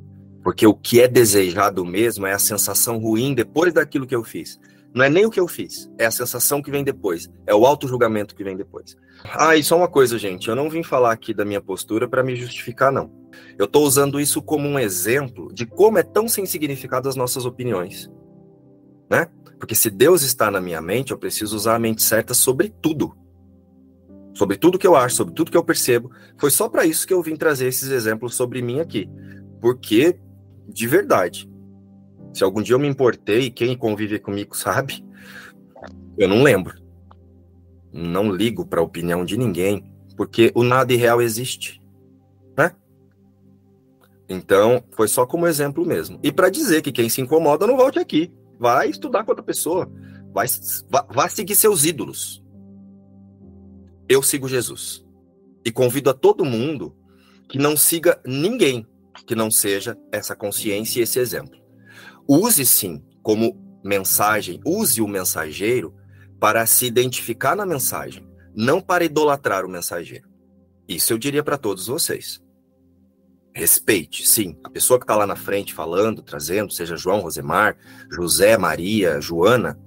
[0.42, 4.58] Porque o que é desejado mesmo é a sensação ruim depois daquilo que eu fiz.
[4.94, 7.64] Não é nem o que eu fiz, é a sensação que vem depois, é o
[7.64, 8.94] auto-julgamento que vem depois.
[9.24, 12.22] Ah, e só uma coisa, gente, eu não vim falar aqui da minha postura para
[12.22, 13.10] me justificar, não.
[13.58, 17.46] Eu estou usando isso como um exemplo de como é tão sem significado as nossas
[17.46, 18.10] opiniões.
[19.10, 19.28] Né?
[19.58, 23.16] Porque se Deus está na minha mente, eu preciso usar a mente certa sobre tudo.
[24.34, 26.10] Sobre tudo que eu acho, sobre tudo que eu percebo.
[26.38, 29.08] Foi só para isso que eu vim trazer esses exemplos sobre mim aqui.
[29.60, 30.18] Porque,
[30.68, 31.48] de verdade,
[32.32, 35.04] se algum dia eu me importei, quem convive comigo sabe,
[36.16, 36.80] eu não lembro.
[37.92, 39.84] Não ligo para a opinião de ninguém,
[40.16, 41.80] porque o nada irreal existe,
[42.56, 42.72] né?
[44.28, 46.18] Então, foi só como exemplo mesmo.
[46.22, 48.32] E para dizer que quem se incomoda não volte aqui.
[48.58, 49.90] Vai estudar com outra pessoa.
[50.32, 50.46] Vai,
[51.10, 52.41] vai, seguir seus ídolos.
[54.12, 55.04] Eu sigo Jesus.
[55.64, 56.94] E convido a todo mundo
[57.48, 58.86] que não siga ninguém
[59.26, 61.60] que não seja essa consciência e esse exemplo.
[62.26, 65.94] Use sim como mensagem, use o mensageiro
[66.40, 70.28] para se identificar na mensagem, não para idolatrar o mensageiro.
[70.88, 72.40] Isso eu diria para todos vocês.
[73.54, 77.76] Respeite, sim, a pessoa que está lá na frente falando, trazendo, seja João, Rosemar,
[78.10, 79.78] José, Maria, Joana,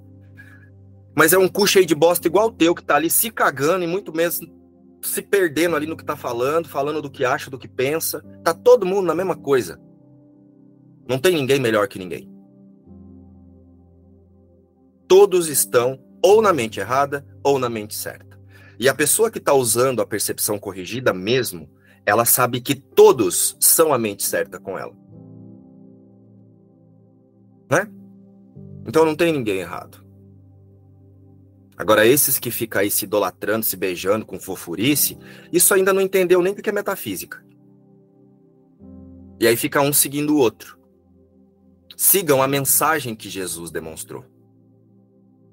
[1.15, 3.83] mas é um cu cheio de bosta igual o teu, que está ali se cagando
[3.83, 4.53] e muito mesmo
[5.01, 8.21] se perdendo ali no que está falando, falando do que acha, do que pensa.
[8.43, 9.79] Tá todo mundo na mesma coisa.
[11.07, 12.29] Não tem ninguém melhor que ninguém.
[15.07, 18.39] Todos estão ou na mente errada ou na mente certa.
[18.79, 21.69] E a pessoa que está usando a percepção corrigida mesmo,
[22.05, 24.93] ela sabe que todos são a mente certa com ela.
[27.69, 27.87] Né?
[28.87, 30.04] Então não tem ninguém errado.
[31.77, 35.17] Agora, esses que ficam aí se idolatrando, se beijando com fofurice,
[35.51, 37.43] isso ainda não entendeu nem o que é metafísica.
[39.39, 40.79] E aí fica um seguindo o outro.
[41.97, 44.23] Sigam a mensagem que Jesus demonstrou.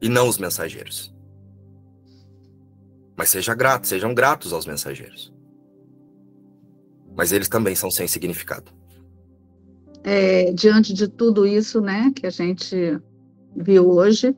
[0.01, 1.13] E não os mensageiros.
[3.17, 5.33] Mas seja grato, sejam gratos aos mensageiros.
[7.17, 8.73] Mas eles também são sem significado.
[10.05, 12.99] É, diante de tudo isso, né, que a gente
[13.57, 14.35] viu hoje,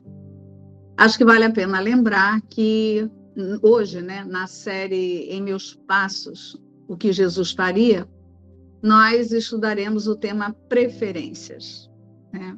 [0.97, 3.09] Acho que vale a pena lembrar que
[3.61, 8.07] hoje, né, na série Em Meus Passos, o que Jesus faria,
[8.81, 11.89] nós estudaremos o tema preferências.
[12.31, 12.57] Né?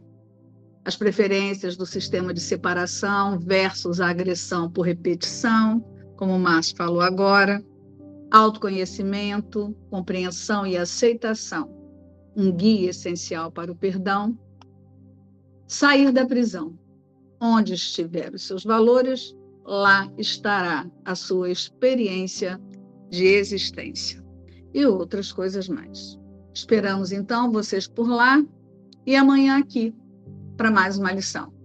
[0.86, 5.84] As preferências do sistema de separação versus a agressão por repetição,
[6.16, 7.64] como o Márcio falou agora,
[8.30, 11.74] autoconhecimento, compreensão e aceitação,
[12.36, 14.38] um guia essencial para o perdão,
[15.66, 16.78] sair da prisão,
[17.40, 22.60] Onde estiver os seus valores, lá estará a sua experiência
[23.10, 24.24] de existência
[24.74, 26.18] e outras coisas mais.
[26.54, 28.44] Esperamos então vocês por lá
[29.06, 29.94] e amanhã aqui
[30.56, 31.57] para mais uma lição.